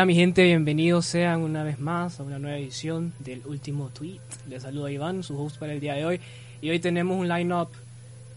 Hola 0.00 0.06
mi 0.06 0.14
gente, 0.14 0.42
bienvenidos 0.44 1.04
sean 1.04 1.42
una 1.42 1.62
vez 1.62 1.78
más 1.78 2.20
a 2.20 2.22
una 2.22 2.38
nueva 2.38 2.56
edición 2.56 3.12
del 3.18 3.42
último 3.44 3.90
tweet. 3.90 4.18
Les 4.48 4.62
saluda 4.62 4.90
Iván, 4.90 5.22
su 5.22 5.38
host 5.38 5.58
para 5.58 5.74
el 5.74 5.80
día 5.80 5.92
de 5.92 6.06
hoy. 6.06 6.20
Y 6.62 6.70
hoy 6.70 6.80
tenemos 6.80 7.18
un 7.18 7.28
line-up 7.28 7.68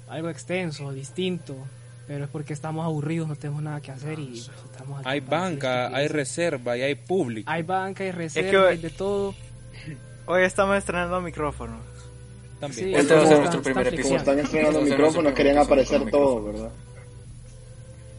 algo 0.10 0.28
extenso, 0.30 0.92
distinto, 0.92 1.56
pero 2.06 2.26
es 2.26 2.30
porque 2.30 2.52
estamos 2.52 2.84
aburridos, 2.84 3.30
no 3.30 3.38
tenemos 3.38 3.64
nada 3.64 3.80
que 3.80 3.92
hacer 3.92 4.20
y 4.20 4.26
pues, 4.26 4.52
estamos 4.74 5.00
aquí 5.00 5.08
Hay 5.10 5.22
banca, 5.22 5.88
hay 5.96 6.10
reserva 6.10 6.76
y 6.78 6.82
hay 6.82 6.96
público. 6.96 7.50
hay 7.50 7.64
banca, 7.64 8.04
hay 8.04 8.12
reserva, 8.12 8.52
que 8.52 8.58
hoy- 8.58 8.72
hay 8.74 8.78
de 8.80 8.90
todo. 8.90 9.34
Hoy 10.26 10.44
estamos 10.44 10.78
estrenando 10.78 11.22
micrófonos. 11.22 11.80
También. 12.60 12.88
Sí, 12.90 12.94
Este 12.94 13.16
va 13.16 13.24
a 13.24 13.26
ser 13.26 13.38
nuestro 13.40 13.62
primer 13.62 13.88
episodio. 13.88 14.18
Están 14.18 14.40
estrenando 14.40 14.82
micrófonos, 14.82 15.32
querían 15.32 15.60
aparecer 15.60 16.12
todos. 16.12 16.44
¿verdad? 16.44 16.72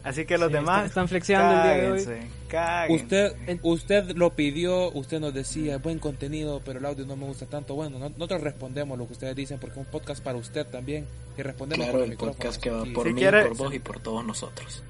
Así 0.05 0.25
que 0.25 0.37
los 0.37 0.47
Sí, 0.49 0.53
demás. 0.53 0.85
están- 0.85 1.07
flexiando 1.09 1.55
el 1.57 1.63
día 1.63 1.71
de 1.83 1.91
hoy. 1.91 2.03
cáguense, 2.05 2.27
cáguense. 2.47 3.03
Usted, 3.03 3.59
usted 3.63 4.11
lo 4.15 4.29
pidió, 4.35 4.91
usted 4.91 5.19
nos 5.19 5.33
decía, 5.33 5.79
buen 5.79 5.99
contenido, 5.99 6.61
pero 6.63 6.79
el 6.79 6.85
audio 6.85 7.05
no 7.05 7.15
me 7.15 7.25
gusta 7.25 7.47
tanto. 7.47 7.73
Bueno, 7.75 7.97
no- 7.99 8.09
nosotros 8.09 8.41
respondemos 8.41 8.97
lo 8.97 9.07
que 9.07 9.13
ustedes 9.13 9.35
dicen 9.35 9.57
porque 9.59 9.79
es 9.79 9.85
un 9.85 9.91
podcast 9.91 10.23
para 10.23 10.37
usted 10.37 10.65
también. 10.67 11.05
Y 11.37 11.41
respondemos 11.41 11.85
Claro, 11.87 12.03
el 12.03 12.11
micrófonos. 12.11 12.35
podcast 12.37 12.61
que 12.61 12.69
va 12.69 12.83
por 12.93 13.07
Si 13.07 13.13
mí, 13.13 13.19
quiere- 13.19 13.45
por 13.45 13.57
vos 13.57 13.73
y 13.73 13.79
por 13.79 13.99
todos 13.99 14.23
nosotros. 14.23 14.83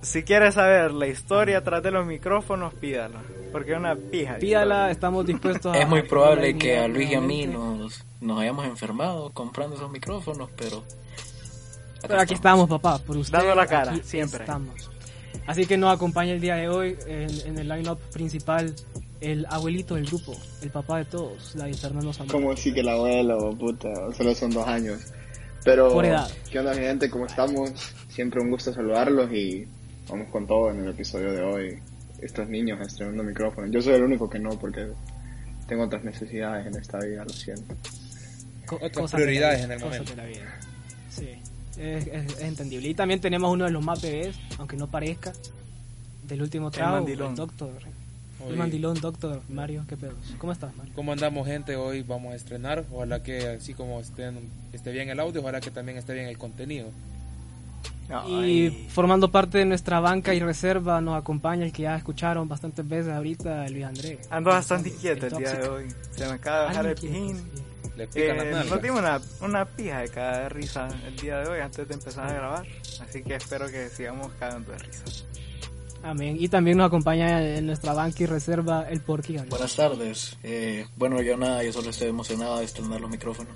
Si 0.00 0.22
quieres 0.22 0.54
saber 0.54 0.92
la 0.92 1.08
historia 1.08 1.64
tras 1.64 1.82
de 1.82 1.90
los 1.90 2.06
micrófonos, 2.06 2.72
pídala. 2.74 3.20
Porque 3.50 3.72
es 3.72 3.78
una 3.78 3.96
pija. 3.96 4.36
Pídala, 4.38 4.92
estamos 4.92 5.26
dispuestos 5.26 5.74
a... 5.74 5.80
Es 5.80 5.88
muy 5.88 6.02
probable 6.02 6.56
que 6.56 6.78
a 6.78 6.86
Luis 6.86 7.10
y 7.10 7.14
a 7.16 7.20
mí 7.20 7.46
nos, 7.48 8.04
nos 8.20 8.40
hayamos 8.40 8.66
enfermado 8.66 9.30
comprando 9.30 9.74
esos 9.74 9.90
micrófonos, 9.90 10.48
pero... 10.56 10.84
Pero 12.06 12.20
aquí 12.20 12.34
estamos, 12.34 12.68
papá, 12.68 12.98
por 12.98 13.16
usted. 13.16 13.36
Dando 13.38 13.54
la 13.54 13.66
cara, 13.66 13.92
aquí 13.92 14.00
siempre. 14.04 14.40
Estamos. 14.40 14.90
Así 15.46 15.66
que 15.66 15.76
nos 15.76 15.94
acompaña 15.94 16.32
el 16.32 16.40
día 16.40 16.56
de 16.56 16.68
hoy 16.68 16.96
en, 17.06 17.30
en 17.46 17.58
el 17.58 17.68
line-up 17.68 17.98
principal 18.12 18.74
el 19.20 19.46
abuelito 19.50 19.94
del 19.96 20.06
grupo, 20.06 20.32
el 20.62 20.70
papá 20.70 20.98
de 20.98 21.06
todos, 21.06 21.54
David 21.56 21.74
Fernando 21.74 22.12
Zamora. 22.12 22.32
Como 22.32 22.56
sí 22.56 22.72
que 22.72 22.80
el 22.80 22.88
abuelo, 22.88 23.50
puta, 23.58 23.88
solo 24.16 24.34
son 24.34 24.50
dos 24.50 24.66
años. 24.68 25.00
Pero, 25.64 25.92
Por 25.92 26.04
edad. 26.04 26.30
¿qué 26.50 26.60
onda, 26.60 26.72
mi 26.74 26.80
gente? 26.82 27.10
¿Cómo 27.10 27.26
estamos? 27.26 27.70
Siempre 28.08 28.40
un 28.40 28.50
gusto 28.50 28.72
saludarlos 28.72 29.32
y 29.32 29.66
vamos 30.08 30.28
con 30.30 30.46
todo 30.46 30.70
en 30.70 30.80
el 30.84 30.90
episodio 30.90 31.32
de 31.32 31.42
hoy. 31.42 31.78
Estos 32.22 32.48
niños 32.48 32.80
estrenando 32.80 33.22
micrófonos. 33.24 33.70
Yo 33.72 33.80
soy 33.82 33.94
el 33.94 34.02
único 34.04 34.28
que 34.30 34.38
no, 34.38 34.50
porque 34.50 34.86
tengo 35.66 35.84
otras 35.84 36.04
necesidades 36.04 36.66
en 36.66 36.76
esta 36.80 36.98
vida, 36.98 37.24
lo 37.24 37.30
siento. 37.30 37.74
Co- 38.66 38.78
Otras 38.82 39.10
prioridades 39.12 39.62
de 39.62 39.66
la 39.68 39.74
en 39.74 39.80
el 39.80 39.84
momento. 39.84 40.10
de 40.10 40.16
la 40.16 40.24
vida. 40.26 40.58
Es, 41.78 42.06
es- 42.06 42.32
es 42.32 42.40
entendible. 42.40 42.88
Y 42.88 42.94
también 42.94 43.20
tenemos 43.20 43.52
uno 43.52 43.64
de 43.64 43.70
los 43.70 43.84
más 43.84 44.00
bebés, 44.02 44.36
aunque 44.58 44.76
no 44.76 44.86
parezca, 44.88 45.32
del 46.26 46.42
último 46.42 46.70
trago, 46.70 46.96
el, 46.96 47.02
mandilón. 47.04 47.34
doctor. 47.34 47.70
Oye, 48.40 48.50
El 48.52 48.56
mandilón, 48.56 49.00
doctor 49.00 49.40
Mario, 49.48 49.84
¿qué 49.88 49.96
pedos? 49.96 50.14
¿Cómo 50.38 50.52
estás, 50.52 50.74
Mario? 50.76 50.92
¿Cómo 50.94 51.12
andamos, 51.12 51.46
gente? 51.46 51.74
Hoy 51.76 52.02
vamos 52.02 52.32
a 52.32 52.36
estrenar. 52.36 52.84
Ojalá 52.92 53.22
que 53.22 53.48
así 53.48 53.74
como 53.74 53.98
estén, 54.00 54.48
esté 54.72 54.92
bien 54.92 55.08
el 55.08 55.18
audio, 55.18 55.40
ojalá 55.40 55.60
que 55.60 55.70
también 55.70 55.98
esté 55.98 56.14
bien 56.14 56.26
el 56.26 56.38
contenido. 56.38 56.88
Y 58.26 58.70
formando 58.88 59.30
parte 59.30 59.58
de 59.58 59.66
nuestra 59.66 60.00
banca 60.00 60.32
y 60.34 60.40
reserva 60.40 60.98
nos 61.02 61.14
acompaña 61.18 61.66
el 61.66 61.72
que 61.72 61.82
ya 61.82 61.94
escucharon 61.96 62.48
bastantes 62.48 62.88
veces 62.88 63.12
ahorita, 63.12 63.68
Luis 63.68 63.84
Andrés. 63.84 64.18
Ando 64.30 64.48
bastante 64.50 64.88
inquieto 64.88 65.26
el 65.26 65.36
día 65.36 65.54
de 65.54 65.68
hoy. 65.68 65.84
Se 66.12 66.24
me 66.26 66.32
acaba 66.32 66.60
de 66.60 66.66
bajar 66.68 66.86
el 66.86 66.94
pijín. 66.94 67.36
Le 67.98 68.06
pican 68.06 68.22
Eh, 68.22 68.34
las 68.36 68.44
nalgas. 68.46 68.66
nos 68.70 68.82
dimos 68.82 69.00
una, 69.00 69.20
una 69.42 69.64
pija 69.66 69.98
de 70.00 70.08
cada 70.08 70.48
risa 70.48 70.88
el 71.06 71.16
día 71.16 71.38
de 71.38 71.48
hoy 71.48 71.60
antes 71.60 71.86
de 71.86 71.94
empezar 71.94 72.26
a 72.28 72.32
grabar. 72.32 72.66
Así 73.00 73.22
que 73.22 73.34
espero 73.34 73.66
que 73.68 73.88
sigamos 73.90 74.32
cagando 74.38 74.72
de 74.72 74.78
risa. 74.78 75.02
Amén. 76.02 76.36
Y 76.38 76.48
también 76.48 76.78
nos 76.78 76.86
acompaña 76.86 77.42
en 77.42 77.66
nuestra 77.66 77.92
banca 77.92 78.22
y 78.22 78.26
reserva 78.26 78.86
el 78.88 79.00
Porky. 79.00 79.36
Buenas 79.50 79.74
tardes. 79.74 80.38
Eh, 80.44 80.86
bueno, 80.96 81.20
yo 81.22 81.36
nada, 81.36 81.62
yo 81.64 81.72
solo 81.72 81.90
estoy 81.90 82.08
emocionado 82.08 82.58
de 82.58 82.64
estrenar 82.66 83.00
los 83.00 83.10
micrófonos. 83.10 83.52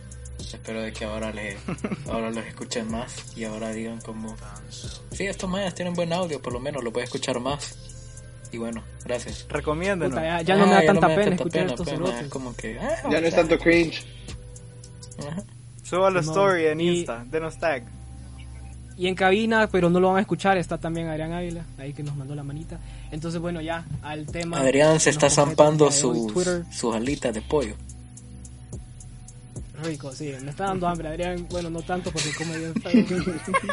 Espero 0.52 0.82
de 0.82 0.92
que 0.92 1.04
ahora 1.04 1.32
le, 1.32 1.56
ahora 2.10 2.30
los 2.32 2.44
escuchen 2.44 2.90
más 2.90 3.36
y 3.36 3.44
ahora 3.44 3.70
digan 3.70 4.00
como, 4.00 4.36
sí, 5.12 5.24
estos 5.24 5.48
mayas 5.48 5.74
tienen 5.74 5.94
buen 5.94 6.12
audio, 6.12 6.42
por 6.42 6.52
lo 6.52 6.58
menos 6.60 6.82
lo 6.82 6.92
puede 6.92 7.04
escuchar 7.04 7.38
más. 7.40 7.91
Y 8.52 8.58
bueno, 8.58 8.82
gracias. 9.04 9.46
Recomiéndenos. 9.48 10.10
Puta, 10.10 10.22
ya, 10.22 10.42
ya 10.42 10.56
no 10.56 10.66
me 10.66 10.72
da 10.72 10.78
Ah, 10.80 10.86
tanta 10.86 11.08
pena 11.08 11.34
escuchar 11.34 11.50
pena, 11.62 11.70
estos 11.72 11.88
pena, 11.88 12.28
como 12.28 12.54
que, 12.54 12.78
ah, 12.78 13.08
Ya 13.10 13.20
no 13.20 13.26
es 13.26 13.34
tanto 13.34 13.58
cringe. 13.58 14.04
ajá. 15.26 15.42
Suba 15.82 16.10
la 16.10 16.20
story 16.20 16.66
en 16.66 16.80
Y- 16.80 16.98
Insta. 16.98 17.24
Denos 17.30 17.58
tag. 17.58 17.84
Y 18.96 19.06
en 19.08 19.14
cabina, 19.14 19.68
pero 19.72 19.88
no 19.88 19.98
lo 20.00 20.08
van 20.08 20.18
a 20.18 20.20
escuchar, 20.20 20.58
está 20.58 20.76
también 20.78 21.08
Adrián 21.08 21.32
Ávila, 21.32 21.64
ahí 21.78 21.94
que 21.94 22.02
nos 22.02 22.14
mandó 22.14 22.34
la 22.34 22.42
manita. 22.42 22.78
Entonces, 23.10 23.40
bueno, 23.40 23.60
ya 23.62 23.86
al 24.02 24.26
tema. 24.26 24.58
Adrián 24.60 25.00
se 25.00 25.08
está 25.10 25.30
zampando 25.30 25.90
sus, 25.90 26.30
sus 26.70 26.94
alitas 26.94 27.32
de 27.34 27.40
pollo. 27.40 27.74
rico, 29.82 30.12
sí, 30.12 30.32
me 30.44 30.50
está 30.50 30.66
dando 30.66 30.86
hambre, 30.86 31.08
Adrián. 31.08 31.46
Bueno, 31.50 31.68
no 31.70 31.80
tanto 31.82 32.12
porque 32.12 32.30
come 32.36 32.56
bien 32.58 32.72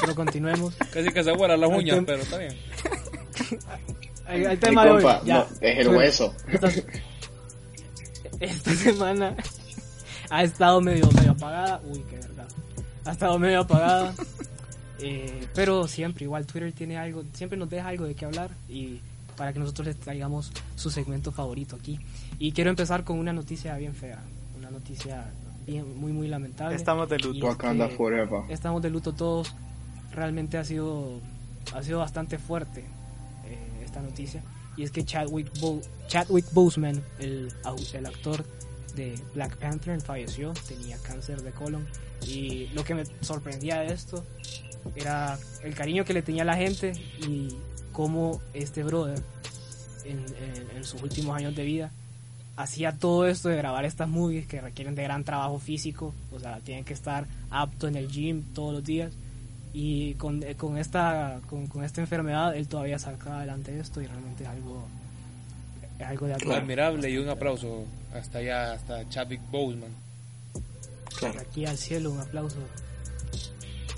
pero 0.02 0.16
continuemos. 0.16 0.74
Casi 0.92 1.10
que 1.10 1.24
se 1.24 1.32
vuela 1.34 1.56
las 1.58 1.70
uñas, 1.70 2.00
pero 2.06 2.22
está 2.24 2.38
bien. 2.38 2.56
Mi 4.30 4.58
tema 4.58 4.86
de 4.86 4.92
hoy. 4.92 5.04
compa, 5.04 5.24
ya. 5.24 5.40
no, 5.40 5.48
es 5.62 5.78
el 5.80 5.88
hueso. 5.90 6.36
Esta, 6.48 6.70
esta 8.40 8.72
semana 8.76 9.36
ha 10.30 10.44
estado 10.44 10.82
medio, 10.82 11.10
medio 11.12 11.32
apagada. 11.32 11.82
Uy, 11.86 12.04
qué 12.10 12.18
verdad. 12.18 12.48
Ha 13.06 13.12
estado 13.12 13.40
medio 13.40 13.62
apagada. 13.62 14.14
Eh, 15.00 15.48
pero 15.56 15.88
siempre, 15.88 16.26
igual 16.26 16.46
Twitter 16.46 16.72
tiene 16.74 16.98
algo, 16.98 17.24
siempre 17.34 17.58
nos 17.58 17.70
deja 17.70 17.88
algo 17.88 18.06
de 18.06 18.16
qué 18.16 18.26
hablar 18.26 18.52
y 18.68 19.00
para 19.38 19.54
que 19.54 19.60
nosotros 19.60 19.88
les 19.88 19.98
traigamos 19.98 20.52
su 20.76 20.92
segmento 20.92 21.32
favorito 21.32 21.78
aquí. 21.78 22.00
Y 22.38 22.52
quiero 22.52 22.70
empezar 22.70 23.04
con 23.04 23.18
una 23.18 23.34
noticia 23.34 23.76
bien 23.78 23.96
fea, 23.96 24.20
una 24.58 24.70
noticia 24.70 25.26
bien, 25.66 25.98
muy, 26.00 26.12
muy 26.12 26.28
lamentable. 26.28 26.76
Estamos 26.76 27.10
de 27.10 27.18
luto. 27.18 27.38
es 27.38 27.44
Wakanda 27.44 27.88
que 27.88 27.96
forever. 27.96 28.42
Estamos 28.50 28.82
de 28.82 28.90
luto 28.90 29.14
todos. 29.14 29.56
Realmente 30.12 30.58
ha 30.58 30.66
sido, 30.66 31.20
ha 31.74 31.82
sido 31.82 32.00
bastante 32.00 32.38
fuerte 32.38 32.84
esta 34.00 34.10
noticia. 34.10 34.44
Y 34.78 34.84
es 34.84 34.92
que 34.92 35.04
Chadwick, 35.04 35.52
Bo- 35.60 35.82
Chadwick 36.08 36.46
Boseman, 36.54 37.04
el, 37.20 37.52
el 37.94 38.06
actor 38.06 38.46
de 38.96 39.20
Black 39.34 39.58
Panther, 39.58 40.00
falleció. 40.02 40.54
Tenía 40.68 40.98
cáncer 40.98 41.42
de 41.42 41.52
colon. 41.52 41.86
Y 42.28 42.68
lo 42.74 42.84
que 42.84 42.96
me 42.96 43.04
sorprendía 43.22 43.80
de 43.80 43.94
esto 43.94 44.26
era 44.96 45.38
el 45.64 45.74
cariño 45.76 46.06
que 46.06 46.14
le 46.14 46.22
tenía 46.22 46.44
la 46.46 46.56
gente 46.56 46.94
y 47.28 47.50
cómo 47.92 48.42
este 48.54 48.84
brother 48.84 49.22
en, 50.06 50.20
en- 50.20 50.78
en 50.78 50.84
sus 50.84 51.02
últimos 51.04 51.36
años 51.36 51.56
de 51.56 51.64
vida 51.64 51.92
hacía 52.56 52.92
todo 52.98 53.26
esto 53.28 53.48
de 53.50 53.56
grabar 53.56 53.86
estas 53.86 54.10
movies 54.10 54.46
que 54.48 54.60
requieren 54.60 54.94
de 54.96 55.04
gran 55.04 55.24
trabajo 55.24 55.60
físico, 55.60 56.14
o 56.34 56.40
sea, 56.42 56.60
tienen 56.60 56.84
que 56.84 56.94
estar 56.94 57.26
apto 57.50 57.88
en 57.88 57.96
el 57.96 58.10
gym 58.10 58.44
todos 58.54 58.74
los 58.74 58.84
días 58.84 59.14
y 59.74 60.16
con, 60.16 60.42
eh, 60.44 60.56
con 60.56 60.78
esta 60.78 61.40
con, 61.48 61.68
con 61.68 61.84
esta 61.84 62.02
enfermedad 62.02 62.56
él 62.56 62.68
todavía 62.68 62.98
saca 62.98 63.38
adelante 63.38 63.78
esto 63.80 64.02
y 64.02 64.08
realmente 64.08 64.44
es 64.44 64.50
algo 64.50 64.84
es 66.00 66.08
algo 66.08 66.28
de 66.28 66.34
admirar. 66.34 66.62
Admirable 66.62 67.10
y 67.10 67.18
un 67.18 67.30
aplauso 67.30 67.86
hasta 68.14 68.40
allá, 68.40 68.74
hasta 68.74 69.08
Chadwick 69.10 69.42
Boseman. 69.52 69.92
Claro. 71.18 71.40
aquí 71.42 71.66
al 71.66 71.78
cielo 71.78 72.12
un 72.12 72.20
aplauso 72.20 72.58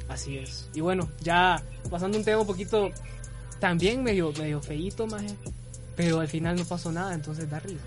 así 0.09 0.39
es 0.39 0.69
y 0.73 0.81
bueno 0.81 1.07
ya 1.21 1.61
pasando 1.89 2.17
un 2.17 2.23
tema 2.25 2.41
un 2.41 2.47
poquito 2.47 2.89
también 3.59 4.01
medio 4.03 4.33
medio 4.33 4.59
feíto 4.61 5.05
maje, 5.05 5.35
pero 5.95 6.19
al 6.19 6.27
final 6.27 6.55
no 6.57 6.65
pasó 6.65 6.91
nada 6.91 7.13
entonces 7.13 7.49
da 7.49 7.59
risa 7.59 7.83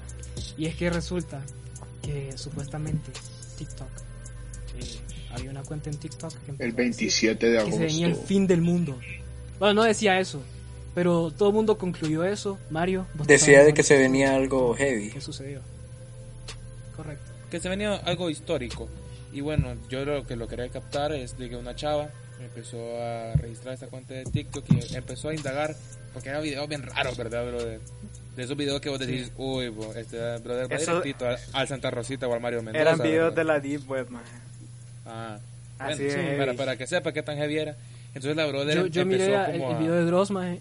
y 0.57 0.67
es 0.67 0.77
que 0.77 0.89
resulta 0.89 1.43
que 2.01 2.37
supuestamente 2.39 3.11
TikTok 3.59 4.04
había 5.35 5.51
una 5.51 5.63
cuenta 5.63 5.91
en 5.91 5.97
TikTok 5.99 6.33
que 6.45 6.51
empezó 6.53 6.65
El 6.65 6.71
a 6.71 6.75
decir 6.75 6.77
27 6.77 7.47
de 7.51 7.65
que 7.65 7.73
se 7.73 7.79
venía 7.79 8.07
el 8.07 8.13
agosto. 8.13 8.27
fin 8.29 8.47
del 8.47 8.61
mundo 8.63 8.99
bueno 9.59 9.75
no 9.75 9.83
decía 9.85 10.19
eso 10.21 10.43
pero 10.95 11.31
todo 11.37 11.49
el 11.49 11.55
mundo 11.55 11.77
concluyó 11.77 12.25
eso 12.25 12.59
Mario 12.71 13.07
Decía 13.27 13.65
de 13.65 13.75
que 13.75 13.83
se 13.83 13.99
venía 13.99 14.35
algo 14.35 14.75
heavy. 14.75 15.11
qué 15.11 15.21
sucedió 15.21 15.61
correcto 16.97 17.31
que 17.51 17.61
se 17.61 17.69
venía 17.69 17.95
algo 17.97 18.31
histórico. 18.31 18.89
Y 19.33 19.41
bueno, 19.41 19.77
yo 19.89 20.05
lo 20.05 20.27
que 20.27 20.35
lo 20.35 20.49
quería 20.49 20.69
captar 20.71 21.13
es 21.13 21.39
de 21.39 21.49
que 21.49 21.57
una 21.57 21.77
chava 21.77 22.09
empezó 22.41 22.79
a 23.01 23.33
registrar 23.35 23.75
esta 23.75 23.87
cuenta 23.87 24.15
de 24.15 24.25
TikTok 24.25 24.65
y 24.71 24.97
empezó 24.97 25.29
a 25.29 25.35
indagar, 25.35 25.77
porque 26.13 26.31
eran 26.31 26.43
videos 26.43 26.69
bien 26.69 26.83
raros, 26.83 27.17
¿verdad, 27.17 27.47
brother? 27.47 27.81
De 28.35 28.43
esos 28.43 28.57
videos 28.57 28.81
que 28.81 28.89
vos 28.91 28.99
decís, 28.99 29.31
uy, 29.37 29.69
bo, 29.69 29.93
este 29.95 30.17
brother 30.39 30.71
va 30.71 30.77
Eso- 30.77 31.01
directito 31.01 31.29
al, 31.29 31.37
al 31.53 31.69
Santa 31.69 31.91
Rosita 31.93 32.27
o 32.27 32.35
al 32.35 32.41
Mario 32.41 32.63
Mendoza. 32.63 32.81
Eran 32.83 32.99
videos 32.99 33.35
¿verdad? 33.35 33.37
de 33.37 33.45
la 33.45 33.61
Deep 33.61 33.89
Web, 33.89 34.11
man. 34.11 34.23
Ah, 35.07 35.39
Así 35.79 36.03
bueno, 36.03 36.07
es, 36.09 36.13
sí, 36.15 36.21
heavy. 36.21 36.39
para, 36.39 36.55
para 36.55 36.77
que 36.77 36.87
sepa 36.87 37.13
qué 37.13 37.23
tan 37.23 37.37
heavy 37.37 37.59
era. 37.59 37.77
Entonces 38.09 38.37
la 38.37 38.47
brother 38.47 38.77
yo, 38.77 38.87
yo 38.87 39.03
empezó 39.03 39.25
miré 39.27 39.35
el, 39.55 39.59
como 39.61 39.71
el 39.71 39.77
a- 39.77 39.79
video 39.79 39.95
de 39.95 40.05
Dross, 40.05 40.31
maje, 40.31 40.61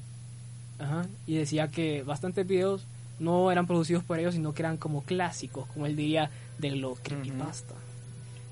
ajá, 0.80 1.06
y 1.28 1.36
decía 1.36 1.68
que 1.68 2.02
bastantes 2.04 2.48
videos 2.48 2.86
no 3.20 3.52
eran 3.52 3.68
producidos 3.68 4.04
por 4.04 4.18
ellos, 4.20 4.34
sino 4.34 4.54
que 4.54 4.64
eran 4.64 4.78
como 4.78 5.04
clásicos, 5.04 5.68
como 5.68 5.86
él 5.86 5.96
diría, 5.96 6.32
de 6.58 6.72
lo 6.72 6.96
creepypasta. 6.96 7.76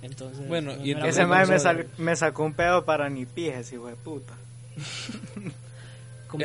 Entonces, 0.04 0.48
Bueno, 0.48 0.76
no 0.76 0.84
y 0.86 0.92
era 0.92 1.08
Ese 1.08 1.26
mae 1.26 1.46
me, 1.48 1.60
sal- 1.60 1.88
sacó 2.16 2.44
un 2.44 2.54
pedo 2.54 2.86
para 2.86 3.10
ni 3.10 3.26
pijes, 3.26 3.72
hijo 3.74 3.88
de 3.88 3.96
puta. 3.96 4.34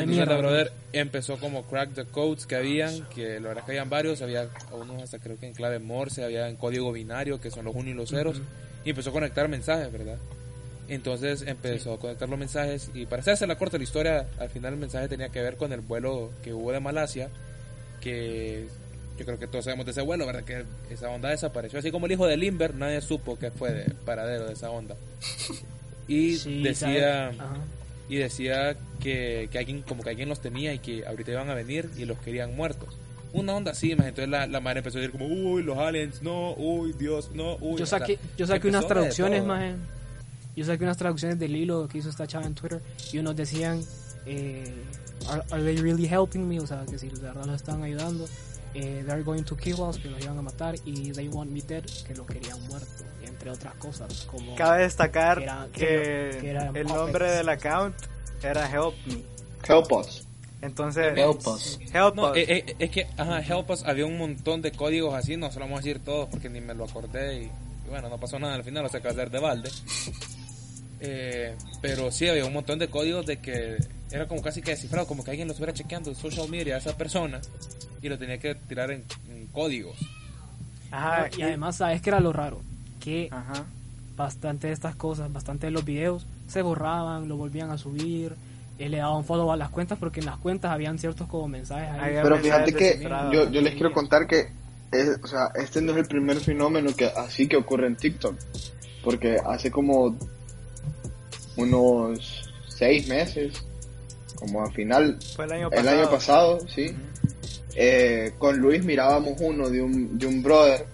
Entonces, 0.01 0.17
mierda. 0.17 0.33
la 0.33 0.39
brother 0.39 0.73
empezó 0.93 1.39
como 1.39 1.63
crack 1.65 1.93
the 1.95 2.05
codes 2.07 2.45
que 2.47 2.57
habían, 2.57 3.05
que 3.15 3.39
la 3.39 3.49
verdad 3.49 3.65
que 3.65 3.73
habían 3.73 3.89
varios, 3.89 4.21
había 4.21 4.49
unos 4.73 5.01
hasta 5.03 5.19
creo 5.21 5.39
que 5.39 5.47
en 5.47 5.55
clave 5.55 5.79
Morse, 5.79 6.25
había 6.25 6.49
en 6.49 6.57
código 6.57 6.91
binario, 6.91 7.41
que 7.41 7.51
son 7.53 7.65
los 7.67 7.75
unos 7.75 7.89
y 7.89 7.95
los 7.95 8.11
ceros, 8.11 8.43
y 8.87 8.91
empezó 8.91 9.11
a 9.11 9.13
conectar 9.13 9.49
mensajes, 9.49 9.91
¿verdad? 9.91 10.17
Entonces 10.87 11.43
empezó 11.45 11.95
a 11.95 11.99
conectar 11.99 12.29
los 12.29 12.39
mensajes 12.39 12.89
y 12.95 13.05
para 13.05 13.21
hacerse 13.21 13.45
la 13.45 13.59
corta 13.59 13.79
la 13.79 13.83
historia, 13.83 14.29
al 14.39 14.49
final 14.49 14.75
el 14.75 14.79
mensaje 14.79 15.09
tenía 15.09 15.29
que 15.29 15.43
ver 15.43 15.57
con 15.57 15.73
el 15.73 15.81
vuelo 15.81 16.31
que 16.45 16.53
hubo 16.53 16.71
de 16.71 16.79
Malasia, 16.79 17.29
que 18.01 18.69
yo 19.19 19.25
creo 19.25 19.41
que 19.41 19.49
todos 19.49 19.65
sabemos 19.65 19.87
de 19.87 19.91
ese 19.91 20.03
vuelo, 20.03 20.25
¿verdad? 20.25 20.45
Que 20.45 20.65
esa 20.89 21.11
onda 21.11 21.31
desapareció, 21.31 21.81
así 21.81 21.91
como 21.91 22.07
el 22.07 22.13
hijo 22.13 22.29
de 22.29 22.37
Limber, 22.37 22.77
nadie 22.77 23.01
supo 23.01 23.37
que 23.37 23.51
fue 23.51 23.73
de 23.73 23.93
paradero 24.05 24.47
de 24.47 24.53
esa 24.53 24.71
onda. 24.71 24.97
Y 26.09 26.37
Sí, 26.37 26.63
decía 26.63 27.33
y 28.09 28.19
decía 28.19 28.77
que, 29.03 29.49
que 29.51 29.59
alguien 29.59 29.83
como 29.83 30.05
que 30.05 30.11
alguien 30.11 30.29
los 30.29 30.41
tenía 30.41 30.73
y 30.73 30.79
que 30.79 31.05
ahorita 31.05 31.33
iban 31.33 31.51
a 31.51 31.55
venir 31.55 31.91
y 31.97 32.05
los 32.05 32.17
querían 32.21 32.55
muertos 32.55 32.97
una 33.41 33.55
onda 33.55 33.71
así 33.73 33.95
más 33.95 34.07
entonces 34.07 34.29
la, 34.29 34.47
la 34.47 34.61
madre 34.61 34.79
empezó 34.81 34.99
a 34.99 35.01
decir 35.01 35.13
como 35.13 35.27
uy 35.27 35.63
los 35.63 35.77
aliens 35.79 36.23
no 36.23 36.55
uy 36.55 36.93
dios 36.93 37.31
no 37.35 37.57
uy 37.61 37.79
Yo 37.79 37.87
saqué, 37.87 38.19
yo 38.37 38.47
saqué 38.47 38.69
unas 38.69 38.87
traducciones, 38.87 39.45
más 39.45 39.75
Yo 40.57 40.65
saqué 40.65 40.85
unas 40.85 40.97
traducciones 40.97 41.39
del 41.39 41.55
hilo 41.55 41.87
que 41.89 41.99
hizo 41.99 42.09
esta 42.09 42.27
chava 42.27 42.47
en 42.47 42.55
Twitter 42.55 42.81
y 43.13 43.19
unos 43.19 43.37
decían, 43.37 43.83
eh, 44.25 44.73
are, 45.29 45.43
are 45.51 45.63
they 45.63 45.77
really 45.77 46.07
helping 46.07 46.49
me? 46.49 46.59
O 46.61 46.67
sea, 46.67 46.85
que 46.91 46.99
si 46.99 47.09
de 47.09 47.21
verdad 47.21 47.45
nos 47.45 47.57
están 47.57 47.83
ayudando. 47.83 48.27
Eh, 48.75 49.03
they're 49.07 49.23
going 49.23 49.43
to 49.43 49.57
kill 49.57 49.81
us, 49.81 49.97
que 49.99 50.09
los 50.11 50.23
iban 50.23 50.37
a 50.39 50.43
matar. 50.43 50.75
Y 50.85 51.11
they 51.13 51.29
want 51.29 51.51
me 51.51 51.63
dead, 51.63 51.85
que 52.07 52.15
lo 52.15 52.27
querían 52.27 52.61
muerto. 52.69 53.05
Entre 53.23 53.51
otras 53.51 53.75
cosas. 53.77 54.27
Como 54.31 54.55
Cabe 54.55 54.83
destacar 54.83 55.39
Que 55.39 55.45
era- 55.45 55.69
que, 55.73 55.81
que- 55.81 56.39
que 56.41 56.51
eran 56.51 56.67
el 56.77 56.83
puppets. 56.85 56.95
nombre 56.95 57.31
del 57.33 57.49
account 57.49 57.95
era 58.43 58.71
Help 58.71 58.95
Me. 59.07 59.23
Help 59.67 59.93
us. 59.93 60.26
Entonces, 60.63 61.17
Help 61.17 61.47
us. 61.47 61.79
Help 61.93 62.15
no, 62.15 62.31
Us. 62.31 62.37
eh, 62.39 62.65
eh, 62.67 62.77
es 62.79 62.91
que 62.91 63.07
ajá, 63.17 63.41
Help 63.41 63.71
Us 63.71 63.85
había 63.85 64.07
un 64.07 64.17
montón 64.19 64.63
de 64.63 64.73
códigos 64.73 65.15
así, 65.15 65.37
no 65.37 65.51
se 65.51 65.59
lo 65.59 65.67
vamos 65.67 65.81
a 65.81 65.83
decir 65.83 66.03
todos 66.03 66.29
porque 66.31 66.49
ni 66.49 66.61
me 66.61 66.75
lo 66.75 66.85
acordé 66.85 67.43
y, 67.43 67.45
y 67.45 67.89
bueno, 67.91 68.09
no 68.09 68.19
pasó 68.19 68.39
nada 68.39 68.55
al 68.55 68.65
final, 68.65 68.83
lo 68.83 68.89
saqué 68.89 69.09
a 69.09 69.11
hacer 69.11 69.31
de 69.31 69.39
balde. 69.39 69.71
Eh, 71.01 71.55
pero 71.83 72.11
sí 72.11 72.27
había 72.27 72.47
un 72.47 72.55
montón 72.55 72.79
de 72.79 72.89
códigos 72.89 73.27
de 73.27 73.39
que 73.39 73.77
era 74.11 74.27
como 74.27 74.41
casi 74.41 74.63
que 74.63 74.71
descifrado, 74.71 75.07
como 75.07 75.23
que 75.23 75.31
alguien 75.31 75.47
lo 75.47 75.53
estuviera 75.53 75.75
chequeando 75.75 76.11
en 76.11 76.17
social 76.17 76.49
media 76.49 76.77
a 76.77 76.79
esa 76.79 76.97
persona 76.97 77.41
y 78.01 78.09
lo 78.09 78.19
tenía 78.19 78.39
que 78.39 78.55
tirar 78.55 78.91
en, 78.91 79.05
en 79.29 79.47
códigos. 79.49 79.97
Ajá, 80.91 81.29
y 81.37 81.43
además, 81.43 81.77
¿sabes 81.77 82.01
qué 82.01 82.11
era 82.11 82.21
lo 82.21 82.33
raro? 82.33 82.63
Que 83.01 83.29
Ajá. 83.31 83.67
bastante 84.17 84.69
de 84.69 84.73
estas 84.73 84.97
cosas, 84.97 85.31
bastante 85.33 85.67
de 85.67 85.73
los 85.73 85.85
videos 85.85 86.27
se 86.49 86.63
borraban, 86.63 87.29
lo 87.29 87.37
volvían 87.37 87.71
a 87.71 87.77
subir, 87.79 88.35
eh, 88.79 88.89
le 88.89 88.99
daban 88.99 89.25
follow 89.25 89.51
a 89.53 89.57
las 89.57 89.71
cuentas 89.71 89.99
porque 89.99 90.21
en 90.21 90.27
las 90.27 90.39
cuentas 90.39 90.71
habían 90.71 90.99
ciertos 90.99 91.27
como 91.29 91.49
mensajes 91.49 91.89
ahí. 92.01 92.15
Pero 92.23 92.39
fíjate 92.39 92.73
que 92.75 93.09
yo, 93.33 93.51
yo 93.51 93.61
les 93.61 93.75
quiero 93.75 93.93
contar 93.93 94.27
que 94.27 94.49
es- 94.93 95.19
o 95.23 95.27
sea, 95.27 95.49
este 95.55 95.81
no 95.83 95.93
es 95.93 95.99
el 95.99 96.07
primer 96.07 96.37
fenómeno 96.39 96.91
que 96.97 97.07
así 97.07 97.49
que 97.49 97.57
ocurre 97.57 97.87
en 97.87 97.97
TikTok. 97.97 98.37
Porque 99.03 99.39
hace 99.45 99.71
como 99.71 100.17
unos 101.57 102.51
seis 102.69 103.09
meses, 103.09 103.55
como 104.37 104.65
al 104.65 104.73
final, 104.73 105.19
Fue 105.35 105.45
el 105.47 105.53
año 105.53 105.69
el 105.69 105.71
pasado. 105.85 105.99
año 106.01 106.11
pasado, 106.11 106.59
sí, 106.69 106.95
eh, 107.75 108.33
con 108.39 108.59
Luis 108.59 108.85
mirábamos 108.85 109.35
uno 109.41 109.69
de 109.71 109.83
un, 109.83 110.19
de 110.19 110.27
un 110.27 110.43
brother 110.43 110.87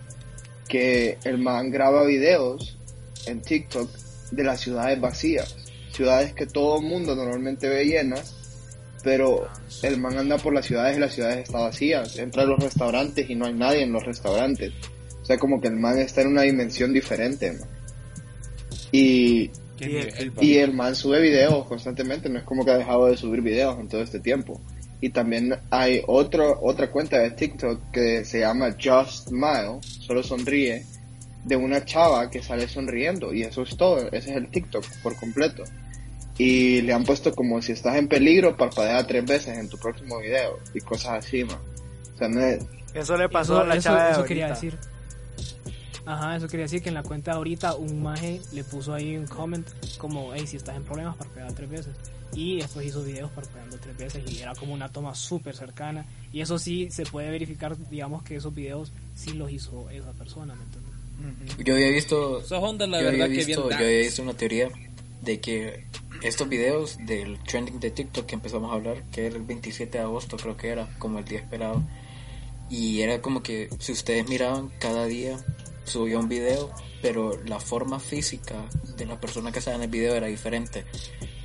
que 0.69 1.19
el 1.25 1.39
man 1.39 1.71
graba 1.71 2.05
videos 2.05 2.77
en 3.27 3.41
TikTok 3.43 3.91
de 4.31 4.45
las 4.45 4.61
ciudades 4.61 5.01
vacías, 5.01 5.57
ciudades 5.93 6.33
que 6.35 6.47
todo 6.47 6.79
el 6.81 6.87
mundo 6.87 7.15
normalmente 7.15 7.69
ve 7.69 7.85
llenas, 7.87 8.37
pero 9.03 9.49
el 9.83 9.99
man 9.99 10.17
anda 10.19 10.39
por 10.39 10.55
las 10.55 10.67
ciudades 10.67 10.97
y 10.97 11.01
las 11.01 11.13
ciudades 11.15 11.45
están 11.45 11.63
vacías, 11.63 12.17
entra 12.19 12.43
a 12.43 12.47
los 12.47 12.59
restaurantes 12.61 13.29
y 13.29 13.35
no 13.35 13.47
hay 13.47 13.55
nadie 13.55 13.83
en 13.83 13.93
los 13.93 14.05
restaurantes, 14.05 14.73
o 15.21 15.25
sea 15.25 15.39
como 15.39 15.61
que 15.61 15.69
el 15.69 15.77
man 15.77 15.99
está 15.99 16.23
en 16.23 16.29
una 16.29 16.43
dimensión 16.43 16.93
diferente, 16.93 17.53
man. 17.53 17.69
y 18.93 19.49
¿Qué 19.77 19.87
Y- 19.87 19.89
nivel, 19.89 20.33
y 20.41 20.57
el 20.59 20.75
man 20.75 20.95
sube 20.95 21.21
videos 21.21 21.67
constantemente, 21.67 22.29
no 22.29 22.39
es 22.39 22.45
como 22.45 22.65
que 22.65 22.71
ha 22.73 22.79
dejado 22.79 23.07
de 23.07 23.17
subir 23.17 23.41
videos 23.41 23.79
en 23.81 23.89
todo 23.89 24.03
este 24.03 24.21
tiempo. 24.21 24.61
Y 25.01 25.11
también 25.11 25.57
hay 25.71 26.03
otro, 26.07 26.61
otra 26.63 26.91
cuenta 26.91 27.19
de 27.19 27.33
TikTok 27.33 27.91
que 27.91 28.25
se 28.25 28.41
llama 28.41 28.77
Just 28.81 29.29
Smile, 29.31 29.81
solo 29.83 30.23
sonríe, 30.23 30.85
de 31.45 31.57
una 31.57 31.85
chava 31.85 32.31
que 32.31 32.41
sale 32.43 32.69
sonriendo. 32.69 33.35
Y 33.35 33.43
eso 33.43 33.63
es 33.63 33.77
todo, 33.77 33.99
ese 34.13 34.31
es 34.31 34.37
el 34.37 34.49
TikTok 34.49 34.85
por 35.03 35.17
completo. 35.17 35.65
Y 36.39 36.81
le 36.83 36.93
han 36.93 37.05
puesto 37.05 37.35
como 37.35 37.61
si 37.63 37.73
estás 37.73 37.97
en 37.97 38.09
peligro, 38.09 38.57
parpadea 38.57 39.07
tres 39.07 39.25
veces 39.25 39.59
en 39.59 39.69
tu 39.69 39.79
próximo 39.79 40.19
video 40.19 40.59
y 40.75 40.81
cosas 40.81 41.25
así, 41.25 41.45
man. 41.45 41.59
O 42.15 42.19
sea, 42.19 42.29
no 42.29 42.41
es- 42.41 42.65
Eso 42.95 43.17
le 43.17 43.29
pasó 43.29 43.55
Eso, 43.55 43.63
a 43.63 43.67
la 43.67 43.75
eso- 43.77 43.83
chava 43.89 44.05
de 44.07 44.13
eso 44.13 44.25
quería 44.25 44.49
decir. 44.49 44.79
Ajá, 46.05 46.37
eso 46.37 46.49
quería 46.49 46.65
decir 46.65 46.83
que 46.83 46.89
en 46.89 46.95
la 46.97 47.03
cuenta 47.05 47.31
de 47.31 47.37
ahorita 47.37 47.75
un 47.77 48.03
maje 48.03 48.41
le 48.53 48.65
puso 48.65 48.93
ahí 48.93 49.17
un 49.17 49.27
comment 49.27 49.67
como, 49.99 50.35
hey, 50.35 50.47
si 50.47 50.57
estás 50.57 50.77
en 50.77 50.83
problemas, 50.83 51.17
parpadea 51.17 51.49
tres 51.55 51.71
veces. 51.71 51.95
Y 52.35 52.57
después 52.57 52.87
hizo 52.87 53.05
videos 53.05 53.31
parpadeando 53.31 53.77
tres 53.79 53.97
veces 53.97 54.23
y 54.33 54.41
era 54.41 54.55
como 54.55 54.73
una 54.73 54.89
toma 54.89 55.15
súper 55.15 55.55
cercana. 55.55 56.07
Y 56.33 56.41
eso 56.41 56.59
sí 56.59 56.89
se 56.91 57.05
puede 57.05 57.31
verificar, 57.31 57.77
digamos 57.89 58.23
que 58.25 58.37
esos 58.37 58.53
videos 58.55 58.91
sí 59.15 59.35
los 59.35 59.53
hizo 59.53 59.89
esa 59.91 60.13
persona, 60.13 60.55
¿me 60.55 60.63
entiendes? 60.65 60.93
Ujú. 61.55 61.63
Yo 61.63 61.75
había 61.75 61.89
visto, 61.91 62.43
la 62.49 62.49
yo 62.49 62.61
verdad, 62.61 62.97
había 62.99 63.25
que 63.27 63.33
bien 63.35 63.47
visto, 63.47 63.71
yo 63.71 63.77
había 63.77 63.99
visto 63.99 64.23
una 64.23 64.35
teoría 64.35 64.69
de 65.21 65.41
que 65.41 65.85
estos 66.23 66.49
videos 66.49 66.99
del 66.99 67.39
trending 67.43 67.81
de 67.81 67.91
TikTok 67.91 68.27
que 68.27 68.35
empezamos 68.35 68.71
a 68.71 68.75
hablar, 68.75 69.03
que 69.11 69.27
era 69.27 69.37
el 69.37 69.43
27 69.43 69.99
de 69.99 70.05
agosto, 70.05 70.37
creo 70.37 70.57
que 70.57 70.69
era, 70.69 70.89
como 70.99 71.19
el 71.19 71.25
día 71.25 71.41
esperado, 71.41 71.83
y 72.71 73.01
era 73.03 73.21
como 73.21 73.43
que 73.43 73.69
si 73.79 73.93
ustedes 73.93 74.29
miraban 74.29 74.71
cada 74.79 75.07
día 75.07 75.37
subía 75.85 76.19
un 76.19 76.29
video, 76.29 76.71
pero 77.01 77.43
la 77.45 77.61
forma 77.61 77.99
física 77.99 78.69
de 78.97 79.07
la 79.07 79.21
persona 79.21 79.53
que 79.53 79.59
estaba 79.59 79.77
en 79.77 79.83
el 79.83 79.91
video 79.91 80.15
era 80.15 80.29
diferente. 80.29 80.85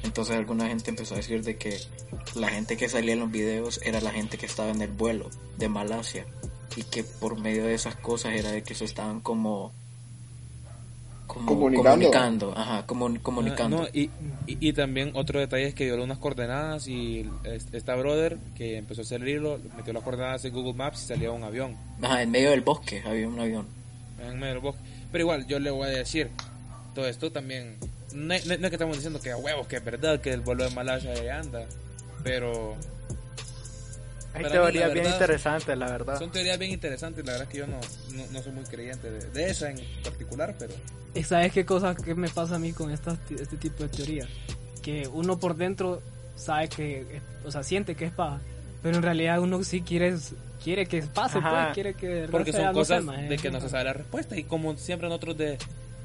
Entonces 0.03 0.35
alguna 0.35 0.67
gente 0.67 0.89
empezó 0.89 1.15
a 1.15 1.17
decir 1.17 1.43
de 1.43 1.57
que 1.57 1.77
la 2.35 2.49
gente 2.49 2.77
que 2.77 2.87
salía 2.87 3.13
en 3.13 3.19
los 3.19 3.31
videos 3.31 3.81
era 3.83 3.99
la 3.99 4.11
gente 4.11 4.37
que 4.37 4.45
estaba 4.45 4.69
en 4.69 4.81
el 4.81 4.91
vuelo 4.91 5.29
de 5.57 5.69
Malasia 5.69 6.25
y 6.75 6.83
que 6.83 7.03
por 7.03 7.39
medio 7.39 7.65
de 7.65 7.73
esas 7.73 7.95
cosas 7.95 8.35
era 8.35 8.51
de 8.51 8.63
que 8.63 8.75
se 8.75 8.85
estaban 8.85 9.19
como 9.19 9.73
como 11.27 11.45
Comunicando. 11.45 11.89
comunicando, 11.91 12.53
ajá, 12.57 12.87
comu- 12.87 13.21
comunicando. 13.21 13.77
Ah, 13.77 13.81
no, 13.81 13.87
y, 13.93 14.09
y, 14.47 14.69
y 14.69 14.73
también 14.73 15.11
otro 15.13 15.39
detalle 15.39 15.67
es 15.67 15.75
que 15.75 15.83
dio 15.85 16.01
unas 16.01 16.17
coordenadas 16.17 16.87
y 16.87 17.29
es- 17.43 17.67
esta 17.73 17.95
brother 17.95 18.37
que 18.55 18.77
empezó 18.77 19.01
a 19.01 19.03
hacer 19.03 19.21
el 19.21 19.27
hilo, 19.27 19.59
metió 19.75 19.91
las 19.93 20.03
coordenadas 20.03 20.45
en 20.45 20.53
Google 20.53 20.73
Maps 20.73 21.03
y 21.03 21.07
salía 21.07 21.31
un 21.31 21.43
avión 21.43 21.75
Ajá, 22.01 22.21
en 22.23 22.31
medio 22.31 22.49
del 22.51 22.61
bosque 22.61 23.03
había 23.05 23.27
un 23.27 23.39
avión. 23.39 23.67
en 24.21 24.39
medio 24.39 24.53
del 24.55 24.63
bosque. 24.63 24.81
Pero 25.11 25.21
igual, 25.23 25.45
yo 25.47 25.59
le 25.59 25.69
voy 25.69 25.87
a 25.87 25.91
decir, 25.91 26.29
todo 26.95 27.07
esto 27.07 27.31
también, 27.31 27.75
no, 28.15 28.33
es- 28.33 28.45
no 28.47 28.53
es 28.53 28.59
que 28.61 28.67
estamos 28.67 28.95
diciendo 28.95 29.19
que 29.21 29.31
a 29.31 29.37
huevos, 29.37 29.67
que 29.67 29.75
es 29.75 29.83
verdad 29.85 30.21
que 30.21 30.31
el 30.31 30.41
vuelo 30.41 30.63
de 30.63 30.73
Malasia 30.73 31.11
ahí 31.11 31.27
anda, 31.27 31.65
pero 32.23 32.75
Hay 34.37 34.43
Para 34.43 34.55
mí, 34.55 34.61
teorías 34.61 34.87
la 34.87 34.93
bien 34.93 35.03
verdad, 35.05 35.19
interesantes, 35.19 35.77
la 35.77 35.89
verdad. 35.89 36.19
son 36.19 36.31
teorías 36.31 36.59
bien 36.59 36.71
interesantes, 36.71 37.25
la 37.25 37.31
verdad 37.33 37.47
es 37.47 37.51
que 37.51 37.57
yo 37.57 37.67
no, 37.67 37.79
no, 38.13 38.31
no 38.31 38.41
soy 38.41 38.51
muy 38.51 38.63
creyente 38.65 39.09
de, 39.09 39.29
de 39.29 39.49
esa 39.49 39.69
en 39.69 39.79
particular, 40.03 40.55
pero 40.57 40.73
¿Y 41.15 41.23
¿Sabes 41.23 41.51
qué 41.51 41.65
cosa 41.65 41.95
que 41.95 42.13
me 42.13 42.29
pasa 42.29 42.55
a 42.55 42.59
mí 42.59 42.73
con 42.73 42.91
estas, 42.91 43.17
este 43.31 43.57
tipo 43.57 43.83
de 43.83 43.89
teorías? 43.89 44.27
Que 44.83 45.07
uno 45.07 45.39
por 45.39 45.55
dentro 45.55 46.01
sabe 46.35 46.69
que, 46.69 47.21
o 47.43 47.51
sea, 47.51 47.63
siente 47.63 47.95
que 47.95 48.05
es 48.05 48.11
paja, 48.11 48.39
pero 48.83 48.97
en 48.97 49.03
realidad 49.03 49.39
uno 49.39 49.63
sí 49.63 49.81
quiere, 49.81 50.15
quiere 50.63 50.85
que 50.85 51.01
pase, 51.01 51.39
pues, 51.41 51.73
quiere 51.73 51.95
que 51.95 52.27
porque 52.29 52.51
sea, 52.51 52.65
son 52.65 52.73
cosas 52.73 53.03
maje, 53.03 53.29
de 53.29 53.37
que 53.37 53.49
no 53.49 53.59
se 53.59 53.69
sabe 53.69 53.85
la 53.85 53.93
respuesta 53.93 54.37
y 54.37 54.43
como 54.43 54.77
siempre 54.77 55.07
nosotros 55.07 55.37
de 55.37 55.57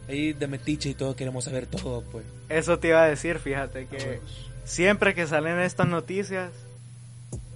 ahí 0.09 0.33
de 0.33 0.47
metiche 0.47 0.89
y 0.89 0.95
todo 0.95 1.15
queremos 1.15 1.45
saber 1.45 1.67
todo, 1.67 2.03
pues. 2.11 2.25
Eso 2.49 2.79
te 2.79 2.89
iba 2.89 3.03
a 3.03 3.07
decir, 3.07 3.39
fíjate 3.39 3.87
que 3.87 4.21
siempre 4.65 5.15
que 5.15 5.27
salen 5.27 5.61
estas 5.61 5.89
noticias, 5.89 6.51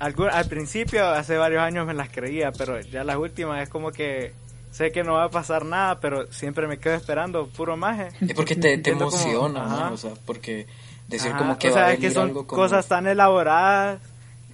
algu- 0.01 0.31
al 0.33 0.47
principio, 0.49 1.07
hace 1.07 1.37
varios 1.37 1.63
años 1.63 1.87
me 1.87 1.95
las 1.95 2.09
creía, 2.11 2.53
pero 2.53 2.81
ya 2.81 3.05
las 3.05 3.17
últimas 3.17 3.63
es 3.63 3.69
como 3.69 3.91
que 3.93 4.33
sé 4.71 4.93
que 4.93 5.03
no 5.05 5.15
va 5.15 5.25
a 5.25 5.31
pasar 5.31 5.65
nada, 5.65 6.01
pero 6.01 6.31
siempre 6.33 6.67
me 6.67 6.79
quedo 6.79 6.95
esperando 6.95 7.47
puro 7.49 7.77
maje. 7.77 8.09
Es 8.21 8.35
porque 8.35 8.57
te, 8.57 8.77
te 8.79 8.93
como- 8.93 9.05
emociona. 9.09 9.67
¿no? 9.89 9.93
O 9.95 9.97
sea, 9.97 10.11
porque 10.27 10.67
decir 11.09 11.31
Ajá, 11.31 11.39
como 11.39 11.59
que 11.59 11.71
o 11.71 11.75
va 11.75 11.81
a 11.81 11.85
sea, 11.85 11.93
es 11.93 11.99
venir 11.99 12.09
que 12.11 12.15
son 12.15 12.29
algo 12.29 12.47
como... 12.47 12.63
cosas 12.63 12.87
tan 12.87 13.07
elaboradas 13.07 14.01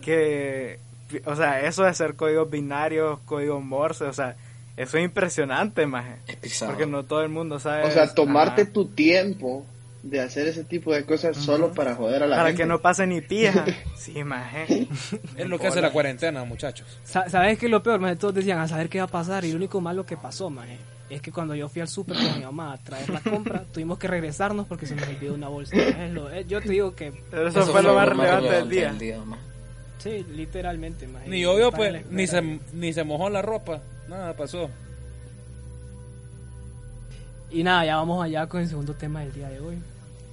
que, 0.00 0.78
o 1.24 1.36
sea, 1.36 1.60
eso 1.62 1.84
de 1.84 1.94
ser 1.94 2.14
códigos 2.16 2.50
binarios, 2.50 3.18
códigos 3.24 3.62
Morse, 3.62 4.04
o 4.04 4.12
sea, 4.12 4.36
eso 4.76 4.96
es 4.98 5.04
impresionante, 5.04 5.86
maje. 5.86 6.16
Es 6.26 6.36
pisado. 6.36 6.72
Porque 6.72 6.86
no 6.86 7.04
todo 7.04 7.22
el 7.22 7.28
mundo 7.28 7.58
sabe. 7.60 7.84
o 7.84 7.90
sea, 7.90 8.12
tomarte 8.14 8.62
Ajá. 8.62 8.72
tu 8.72 8.86
tiempo 8.86 9.64
de 10.02 10.20
hacer 10.20 10.48
ese 10.48 10.64
tipo 10.64 10.92
de 10.92 11.04
cosas 11.04 11.36
solo 11.36 11.72
para 11.72 11.94
joder 11.94 12.24
a 12.24 12.26
la 12.26 12.36
Para 12.36 12.48
gente. 12.48 12.62
que 12.62 12.68
no 12.68 12.80
pase 12.80 13.06
ni 13.06 13.20
pija. 13.20 13.64
Sí, 13.96 14.24
maje. 14.24 14.88
Es 15.36 15.46
lo 15.46 15.58
que 15.60 15.68
hace 15.68 15.80
la 15.80 15.92
cuarentena, 15.92 16.42
muchachos. 16.44 16.86
Sa- 17.04 17.28
¿Sabes 17.30 17.56
qué 17.58 17.66
es 17.66 17.70
lo 17.70 17.82
peor? 17.84 18.00
Maje? 18.00 18.16
Todos 18.16 18.34
decían 18.34 18.58
a 18.58 18.66
saber 18.66 18.88
qué 18.88 18.98
va 18.98 19.04
a 19.04 19.08
pasar 19.08 19.44
y 19.44 19.50
lo 19.52 19.56
único 19.58 19.80
malo 19.80 20.04
que 20.04 20.16
pasó, 20.16 20.50
maje, 20.50 20.76
es 21.08 21.22
que 21.22 21.30
cuando 21.30 21.54
yo 21.54 21.68
fui 21.68 21.82
al 21.82 21.88
súper 21.88 22.16
con 22.16 22.36
mi 22.38 22.44
mamá 22.44 22.72
a 22.72 22.78
traer 22.78 23.08
la 23.10 23.20
compra, 23.20 23.62
tuvimos 23.72 23.98
que 23.98 24.08
regresarnos 24.08 24.66
porque 24.66 24.86
se 24.86 24.96
nos 24.96 25.06
olvidó 25.06 25.34
una 25.34 25.46
bolsa. 25.46 25.76
Es 25.76 26.10
lo- 26.12 26.28
eh, 26.32 26.44
yo 26.48 26.60
te 26.60 26.70
digo 26.70 26.96
que, 26.96 27.12
Eso, 27.30 27.62
fue 27.66 27.82
lo 27.84 27.94
más 27.94 28.08
relevante 28.08 28.50
del 28.50 28.68
día. 28.68 28.92
día 28.94 29.20
sí, 29.98 30.26
literalmente. 30.34 31.06
maje, 31.06 31.28
Ni 31.28 31.44
obvio, 31.44 31.70
pues, 31.70 32.04
ni 32.10 32.26
se, 32.26 32.42
ni 32.72 32.92
se 32.92 33.04
mojó 33.04 33.30
la 33.30 33.40
ropa. 33.40 33.80
Nada 34.08 34.34
pasó. 34.34 34.68
Y 37.52 37.62
nada, 37.62 37.84
ya 37.84 37.96
vamos 37.96 38.24
allá 38.24 38.46
con 38.48 38.62
el 38.62 38.68
segundo 38.68 38.94
tema 38.94 39.20
del 39.20 39.32
día 39.32 39.48
de 39.48 39.60
hoy. 39.60 39.76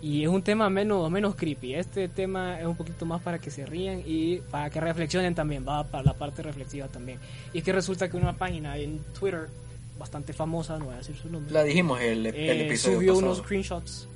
Y 0.01 0.23
es 0.23 0.29
un 0.29 0.41
tema 0.41 0.69
menos, 0.69 1.09
menos 1.11 1.35
creepy. 1.35 1.75
Este 1.75 2.07
tema 2.07 2.59
es 2.59 2.65
un 2.65 2.75
poquito 2.75 3.05
más 3.05 3.21
para 3.21 3.39
que 3.39 3.51
se 3.51 3.65
rían 3.65 4.01
y 4.05 4.37
para 4.37 4.69
que 4.69 4.79
reflexionen 4.79 5.35
también. 5.35 5.65
Va 5.67 5.83
para 5.83 6.03
la 6.03 6.13
parte 6.13 6.41
reflexiva 6.41 6.87
también. 6.87 7.19
Y 7.53 7.57
es 7.57 7.63
que 7.63 7.73
resulta 7.73 8.09
que 8.09 8.15
una 8.15 8.37
página 8.37 8.77
en 8.77 8.99
Twitter, 9.19 9.49
bastante 9.97 10.31
famosa, 10.31 10.77
no 10.79 10.85
voy 10.85 10.93
a 10.93 10.97
decir 10.99 11.17
su 11.17 11.29
nombre, 11.29 11.51
La 11.51 11.63
dijimos 11.63 11.99
el, 11.99 12.25
el 12.27 12.33
eh, 12.35 12.65
episodio 12.67 12.95
subió 12.97 13.13
pasado. 13.13 13.27
unos 13.31 13.37
screenshots. 13.43 14.07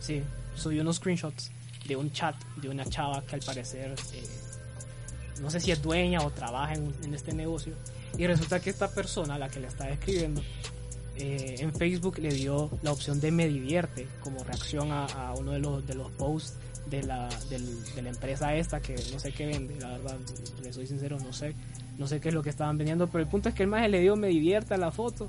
Sí, 0.00 0.22
subió 0.54 0.82
unos 0.82 0.96
screenshots 0.96 1.50
de 1.86 1.96
un 1.96 2.12
chat 2.12 2.34
de 2.56 2.68
una 2.68 2.84
chava 2.84 3.22
que 3.22 3.36
al 3.36 3.40
parecer, 3.42 3.94
eh, 4.12 4.22
no 5.40 5.50
sé 5.50 5.60
si 5.60 5.70
es 5.70 5.80
dueña 5.80 6.20
o 6.20 6.30
trabaja 6.30 6.74
en, 6.74 6.92
en 7.02 7.14
este 7.14 7.32
negocio. 7.32 7.72
Y 8.18 8.26
resulta 8.26 8.60
que 8.60 8.68
esta 8.70 8.90
persona, 8.92 9.38
la 9.38 9.48
que 9.48 9.60
le 9.60 9.68
está 9.68 9.88
escribiendo, 9.88 10.42
eh, 11.20 11.56
en 11.58 11.74
Facebook 11.74 12.18
le 12.18 12.30
dio 12.30 12.70
la 12.82 12.92
opción 12.92 13.20
de 13.20 13.30
me 13.30 13.46
divierte 13.46 14.06
como 14.22 14.42
reacción 14.42 14.88
a, 14.90 15.34
uno 15.38 15.52
de 15.52 15.58
los, 15.58 15.86
de 15.86 15.94
los 15.94 16.10
posts 16.12 16.56
de 16.88 17.02
la, 17.02 17.28
de 17.50 18.02
la 18.02 18.08
empresa 18.08 18.54
esta 18.56 18.80
que 18.80 18.96
no 19.12 19.18
sé 19.18 19.32
qué 19.32 19.46
vende, 19.46 19.78
la 19.80 19.90
verdad, 19.90 20.18
le 20.62 20.72
soy 20.72 20.86
sincero, 20.86 21.18
no 21.20 21.32
sé, 21.32 21.54
no 21.98 22.06
sé 22.06 22.20
qué 22.20 22.28
es 22.28 22.34
lo 22.34 22.42
que 22.42 22.50
estaban 22.50 22.78
vendiendo, 22.78 23.06
pero 23.06 23.22
el 23.22 23.28
punto 23.28 23.48
es 23.48 23.54
que 23.54 23.62
el 23.62 23.68
maje 23.68 23.88
le 23.88 24.00
dio 24.00 24.16
me 24.16 24.28
divierte 24.28 24.74
a 24.74 24.78
la 24.78 24.90
foto 24.90 25.28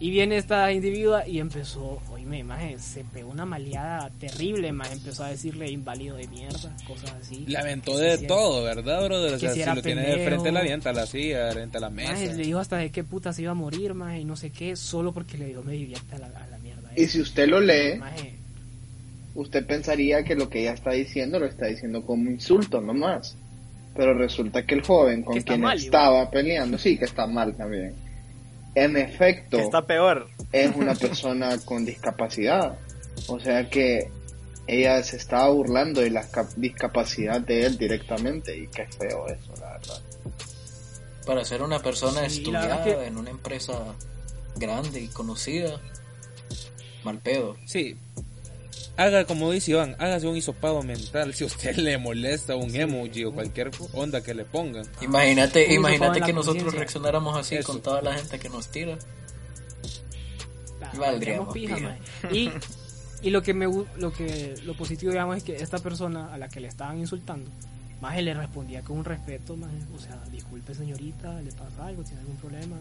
y 0.00 0.10
viene 0.10 0.38
esta 0.38 0.72
individua 0.72 1.28
y 1.28 1.40
empezó, 1.40 2.00
oíme, 2.10 2.42
maje, 2.42 2.78
se 2.78 3.04
pegó 3.04 3.30
una 3.30 3.44
maleada 3.44 4.10
terrible, 4.18 4.72
maje, 4.72 4.94
empezó 4.94 5.24
a 5.24 5.28
decirle 5.28 5.70
inválido 5.70 6.16
de 6.16 6.26
mierda, 6.28 6.74
cosas 6.88 7.12
así. 7.20 7.44
Le 7.46 7.58
aventó 7.58 7.98
de 7.98 8.16
todo, 8.16 8.64
¿verdad, 8.64 9.04
brother? 9.04 9.34
O 9.34 9.38
Que 9.38 9.50
sea, 9.50 9.68
si 9.68 9.76
lo 9.76 9.82
tiene 9.82 10.00
de 10.00 10.24
frente, 10.24 10.50
la 10.52 10.60
avienta 10.60 10.94
la 10.94 11.04
silla, 11.04 11.52
frente 11.52 11.76
a 11.76 11.80
la 11.82 11.90
mesa. 11.90 12.12
Maje, 12.12 12.34
le 12.34 12.44
dijo 12.44 12.58
hasta 12.58 12.78
de 12.78 12.90
qué 12.90 13.04
puta 13.04 13.34
se 13.34 13.42
iba 13.42 13.50
a 13.50 13.54
morir, 13.54 13.92
maje, 13.92 14.20
y 14.20 14.24
no 14.24 14.36
sé 14.36 14.48
qué, 14.50 14.74
solo 14.74 15.12
porque 15.12 15.36
le 15.36 15.48
dio 15.48 15.62
me 15.62 15.74
divierte 15.74 16.16
a 16.16 16.18
la, 16.18 16.26
a 16.28 16.46
la 16.46 16.58
mierda. 16.58 16.90
Y 16.96 17.06
si 17.06 17.20
usted 17.20 17.46
lo 17.46 17.60
lee, 17.60 17.98
Maje, 17.98 18.36
usted 19.34 19.66
pensaría 19.66 20.24
que 20.24 20.34
lo 20.34 20.48
que 20.48 20.62
ella 20.62 20.72
está 20.72 20.92
diciendo 20.92 21.38
lo 21.38 21.44
está 21.44 21.66
diciendo 21.66 22.06
como 22.06 22.30
insulto 22.30 22.80
nomás. 22.80 23.36
Pero 23.94 24.14
resulta 24.14 24.64
que 24.64 24.76
el 24.76 24.82
joven 24.82 25.22
con 25.22 25.40
quien 25.42 25.60
mal, 25.60 25.76
estaba 25.76 26.30
peleando, 26.30 26.78
sí, 26.78 26.96
que 26.96 27.04
está 27.04 27.26
mal 27.26 27.54
también. 27.54 27.92
En 28.74 28.96
efecto, 28.96 29.58
está 29.58 29.86
peor. 29.86 30.28
es 30.52 30.74
una 30.76 30.94
persona 30.96 31.58
con 31.64 31.84
discapacidad. 31.84 32.78
O 33.28 33.38
sea 33.40 33.68
que 33.68 34.10
ella 34.66 35.02
se 35.02 35.16
estaba 35.16 35.48
burlando 35.50 36.00
de 36.00 36.10
la 36.10 36.28
cap- 36.30 36.52
discapacidad 36.56 37.40
de 37.40 37.66
él 37.66 37.78
directamente. 37.78 38.56
Y 38.56 38.66
qué 38.68 38.86
feo 38.86 39.26
eso, 39.26 39.52
la 39.60 39.72
verdad. 39.72 40.00
Para 41.26 41.44
ser 41.44 41.62
una 41.62 41.80
persona 41.80 42.28
Sí, 42.28 42.38
estudiada 42.38 42.82
que- 42.84 43.04
en 43.06 43.16
una 43.16 43.30
empresa 43.30 43.94
grande 44.56 45.00
y 45.00 45.08
conocida, 45.08 45.80
mal 47.04 47.18
pedo. 47.18 47.56
Sí. 47.66 47.96
Haga 48.96 49.24
como 49.24 49.50
dice 49.50 49.70
Iván, 49.70 49.96
hágase 49.98 50.26
un 50.26 50.36
hisopado 50.36 50.82
mental 50.82 51.32
si 51.32 51.44
a 51.44 51.46
usted 51.46 51.74
le 51.76 51.96
molesta 51.96 52.54
un 52.56 52.74
emoji 52.74 53.24
o 53.24 53.32
cualquier 53.32 53.70
onda 53.94 54.22
que 54.22 54.34
le 54.34 54.44
pongan. 54.44 54.84
Imagínate, 55.00 55.72
imagínate 55.72 56.20
que 56.20 56.32
nosotros 56.34 56.74
reaccionáramos 56.74 57.36
así 57.38 57.54
Eso. 57.56 57.72
con 57.72 57.80
toda 57.82 58.02
la 58.02 58.14
gente 58.14 58.38
que 58.38 58.48
nos 58.50 58.68
tira. 58.68 58.98
la- 60.80 60.86
Valdríamos 60.92 60.98
valdríamos 60.98 61.52
pija, 61.54 61.76
pija. 61.76 61.88
maje. 61.88 62.36
Y, 62.36 62.50
y 63.22 63.30
lo 63.30 63.42
que 63.42 63.54
me 63.54 63.66
lo 63.96 64.12
que 64.12 64.54
lo 64.64 64.74
positivo 64.76 65.12
digamos 65.12 65.36
es 65.38 65.44
que 65.44 65.56
esta 65.56 65.78
persona 65.78 66.32
a 66.32 66.38
la 66.38 66.48
que 66.48 66.60
le 66.60 66.68
estaban 66.68 66.98
insultando, 66.98 67.50
más 68.00 68.20
le 68.22 68.34
respondía 68.34 68.82
con 68.82 68.98
un 68.98 69.04
respeto, 69.04 69.56
maje, 69.56 69.76
o 69.94 69.98
sea, 69.98 70.18
disculpe 70.30 70.74
señorita, 70.74 71.40
le 71.42 71.52
pasa 71.52 71.86
algo, 71.86 72.02
tiene 72.02 72.20
algún 72.20 72.36
problema, 72.36 72.76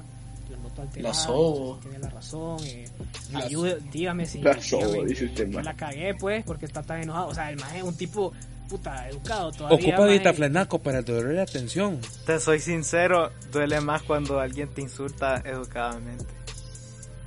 alterado, 0.55 1.01
La 1.01 1.13
sobo. 1.13 1.79
tiene 1.81 1.99
la 1.99 2.09
razón, 2.09 2.57
eh, 2.65 2.85
La 3.31 3.39
ayude, 3.39 3.77
dígame 3.91 4.25
si 4.25 4.41
La 4.41 4.61
sobo, 4.61 4.85
dígame 4.87 5.09
dice 5.09 5.25
usted, 5.25 5.47
la 5.53 5.73
cagué 5.75 6.13
pues, 6.15 6.43
porque 6.45 6.65
está 6.65 6.81
tan 6.83 7.01
enojado, 7.03 7.27
o 7.27 7.33
sea, 7.35 7.49
el 7.49 7.57
maje 7.57 7.77
es 7.79 7.83
un 7.83 7.95
tipo 7.97 8.31
puta 8.69 9.09
educado 9.09 9.51
todavía. 9.51 9.77
Ocupa 9.77 10.01
maje. 10.03 10.13
ditaflenaco 10.13 10.79
para 10.79 10.99
el 10.99 11.05
dolor 11.05 11.27
de 11.29 11.33
la 11.35 11.41
atención. 11.43 11.99
Te 12.25 12.39
soy 12.39 12.59
sincero, 12.59 13.31
duele 13.51 13.81
más 13.81 14.03
cuando 14.03 14.39
alguien 14.39 14.69
te 14.73 14.81
insulta 14.81 15.41
educadamente. 15.45 16.25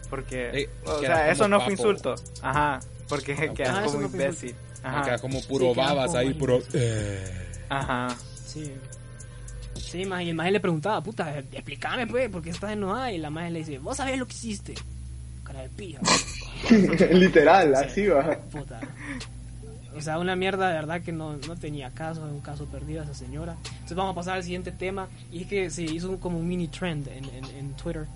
Porque, 0.08 0.50
Eh, 0.52 0.70
o 0.84 1.00
sea, 1.00 1.30
eso 1.30 1.48
no 1.48 1.58
fue 1.60 1.70
papo. 1.74 1.88
insulto. 1.90 2.14
Ajá, 2.42 2.78
porque 3.08 3.34
quedas 3.54 3.76
Ah, 3.76 3.80
eso 3.84 3.90
como 3.92 4.02
no 4.02 4.08
fue 4.10 4.20
imbécil. 4.20 4.54
Ajá, 4.84 5.18
como 5.18 5.40
puro 5.42 5.70
Sí, 5.72 5.76
babas 5.76 6.06
como 6.06 6.18
ahí, 6.18 6.34
puro... 6.34 6.58
eh. 6.74 7.48
ajá. 7.68 8.08
Sí. 8.44 8.72
Sí, 9.92 9.98
y 9.98 10.28
el 10.30 10.34
maje 10.34 10.50
le 10.50 10.60
preguntaba, 10.60 11.02
puta, 11.02 11.38
explícame 11.38 12.06
pues, 12.06 12.30
¿por 12.30 12.42
qué 12.42 12.50
estás 12.50 12.72
enojada? 12.72 13.12
Y 13.12 13.18
la 13.18 13.28
maje 13.30 13.50
le 13.50 13.58
dice, 13.60 13.78
vos 13.78 13.96
sabés 13.98 14.18
lo 14.18 14.26
que 14.26 14.32
hiciste. 14.32 14.74
Cara 15.44 15.60
de 15.62 15.68
pija. 15.68 16.00
Literal, 17.12 17.74
así 17.74 18.06
va. 18.06 18.36
Puta. 18.50 18.80
O 19.94 20.00
sea, 20.00 20.18
una 20.18 20.34
mierda 20.34 20.68
de 20.68 20.74
verdad 20.74 21.02
que 21.02 21.12
no, 21.12 21.36
no 21.36 21.56
tenía 21.56 21.90
caso, 21.90 22.26
es 22.26 22.32
un 22.32 22.40
caso 22.40 22.64
perdido 22.66 23.02
esa 23.02 23.12
señora. 23.14 23.56
Entonces 23.72 23.96
vamos 23.96 24.12
a 24.12 24.14
pasar 24.14 24.36
al 24.36 24.42
siguiente 24.44 24.72
tema. 24.72 25.08
Y 25.30 25.42
es 25.42 25.46
que 25.48 25.68
se 25.70 25.82
hizo 25.82 26.08
un- 26.10 26.16
como 26.16 26.38
un 26.38 26.48
mini 26.48 26.68
trend 26.68 27.08
en, 27.08 27.24
en, 27.26 27.44
en 27.56 27.72
Twitter. 27.74 28.06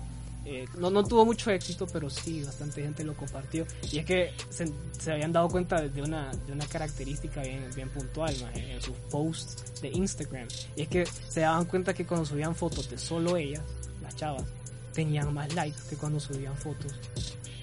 Eh, 0.49 0.65
no, 0.77 0.89
no 0.89 1.03
tuvo 1.03 1.25
mucho 1.25 1.51
éxito, 1.51 1.85
pero 1.91 2.09
sí, 2.09 2.41
bastante 2.41 2.81
gente 2.81 3.03
lo 3.03 3.13
compartió. 3.15 3.65
Y 3.91 3.99
es 3.99 4.05
que 4.05 4.31
se, 4.49 4.71
se 4.97 5.11
habían 5.11 5.33
dado 5.33 5.49
cuenta 5.49 5.81
de 5.81 6.01
una, 6.01 6.31
de 6.45 6.53
una 6.53 6.65
característica 6.65 7.41
bien, 7.41 7.65
bien 7.75 7.89
puntual 7.89 8.33
en 8.55 8.81
sus 8.81 8.95
posts 9.11 9.81
de 9.81 9.89
Instagram. 9.89 10.47
Y 10.77 10.83
es 10.83 10.87
que 10.87 11.05
se 11.05 11.41
daban 11.41 11.65
cuenta 11.65 11.93
que 11.93 12.05
cuando 12.05 12.25
subían 12.25 12.55
fotos 12.55 12.89
de 12.89 12.97
solo 12.97 13.35
ellas, 13.35 13.61
las 14.01 14.15
chavas, 14.15 14.45
tenían 14.93 15.33
más 15.33 15.53
likes 15.53 15.79
que 15.89 15.97
cuando 15.97 16.17
subían 16.19 16.55
fotos 16.55 16.93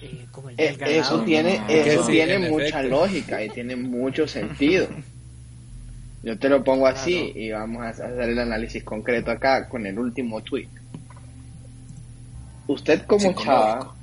eh, 0.03 0.27
como 0.31 0.49
el 0.51 0.59
Eh, 0.59 0.77
eso 0.79 1.21
tiene, 1.23 1.61
eso 1.67 2.05
sí, 2.05 2.11
tiene 2.11 2.35
en 2.35 2.51
mucha 2.51 2.65
efecto. 2.67 2.87
lógica 2.87 3.43
y 3.43 3.49
tiene 3.49 3.75
mucho 3.75 4.27
sentido. 4.27 4.87
Yo 6.21 6.37
te 6.37 6.49
lo 6.49 6.63
pongo 6.63 6.87
así 6.87 7.31
y 7.35 7.51
vamos 7.51 7.83
a 7.83 7.89
hacer 7.89 8.29
el 8.29 8.39
análisis 8.39 8.83
concreto 8.83 9.31
acá 9.31 9.67
con 9.69 9.85
el 9.85 9.97
último 9.97 10.41
tweet. 10.41 10.67
Usted 12.67 13.05
como 13.05 13.33
chava, 13.33 13.93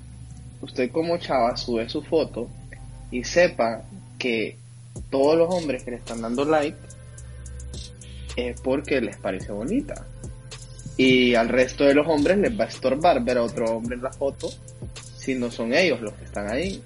usted 0.61 0.90
como 0.90 1.19
chava 1.19 1.57
sube 1.57 1.88
su 1.88 2.02
foto 2.02 2.49
y 3.11 3.25
sepa 3.25 3.83
que 4.19 4.57
todos 5.11 5.37
los 5.37 5.52
hombres 5.52 5.83
que 5.83 5.90
le 5.90 5.97
están 5.97 6.23
dando 6.23 6.45
like 6.45 6.78
es 8.37 8.61
porque 8.61 9.00
les 9.00 9.16
parece 9.16 9.52
bonita. 9.52 10.07
Y 10.97 11.35
al 11.35 11.49
resto 11.49 11.85
de 11.85 11.95
los 11.95 12.07
hombres 12.07 12.38
les 12.38 12.59
va 12.59 12.64
a 12.64 12.69
estorbar 12.69 13.23
ver 13.25 13.38
a 13.38 13.42
otro 13.42 13.64
hombre 13.76 13.97
en 13.97 14.02
la 14.02 14.12
foto 14.12 14.50
si 15.16 15.35
no 15.35 15.50
son 15.50 15.73
ellos 15.75 16.00
los 16.00 16.12
que 16.14 16.25
están 16.25 16.50
ahí. 16.50 16.83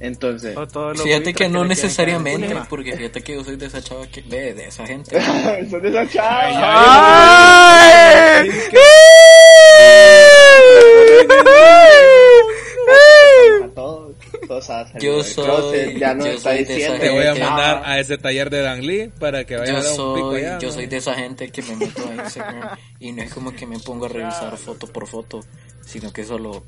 Entonces, 0.00 0.56
Fíjate 1.02 1.34
que 1.34 1.48
no 1.50 1.58
caer 1.58 1.68
necesariamente, 1.68 2.56
porque 2.70 2.96
fíjate 2.96 3.22
que 3.22 3.34
yo 3.34 3.44
soy 3.44 3.56
de 3.56 3.66
esa 3.66 3.82
chava 3.82 4.06
que 4.06 4.22
ve, 4.22 4.54
de 4.54 4.68
esa 4.68 4.86
gente. 4.86 5.20
son 5.70 5.82
de 5.82 5.88
esa 5.90 6.08
chava. 6.08 6.48
¡Ay! 7.82 8.48
A 8.48 10.19
todos, 13.74 14.14
todos 14.48 14.70
a 14.70 14.86
salir 14.86 15.02
Yo 15.02 15.22
soy- 15.22 15.44
closet, 15.44 15.98
ya 15.98 16.14
no 16.14 16.24
yo 16.26 16.32
está 16.32 16.50
soy 16.50 16.58
de 16.58 16.62
esa 16.64 16.72
diciendo 16.94 16.98
Te 17.00 17.10
voy 17.10 17.26
a 17.26 17.34
mandar 17.34 17.82
a 17.84 17.98
ese 18.00 18.18
taller 18.18 18.50
de 18.50 18.62
Dan 18.62 18.86
Lee 18.86 19.12
para 19.18 19.44
que 19.44 19.56
vaya 19.56 19.72
Yo 19.72 19.78
a 19.78 19.82
dar 19.82 20.00
un 20.00 20.14
pico 20.14 20.30
soy, 20.32 20.40
allá. 20.42 20.58
yo 20.58 20.68
¿no? 20.68 20.74
soy 20.74 20.86
de 20.86 20.96
esa 20.96 21.14
gente 21.14 21.50
que 21.50 21.62
me 21.62 21.76
meto 21.76 22.02
a 22.08 22.14
Instagram 22.14 22.78
y 22.98 23.12
no 23.12 23.22
es 23.22 23.32
como 23.32 23.52
que 23.52 23.66
me 23.66 23.78
pongo 23.78 24.06
a 24.06 24.08
revisar 24.08 24.56
foto 24.56 24.86
por 24.86 25.06
foto, 25.06 25.40
sino 25.84 26.12
que 26.12 26.24
solo 26.24 26.64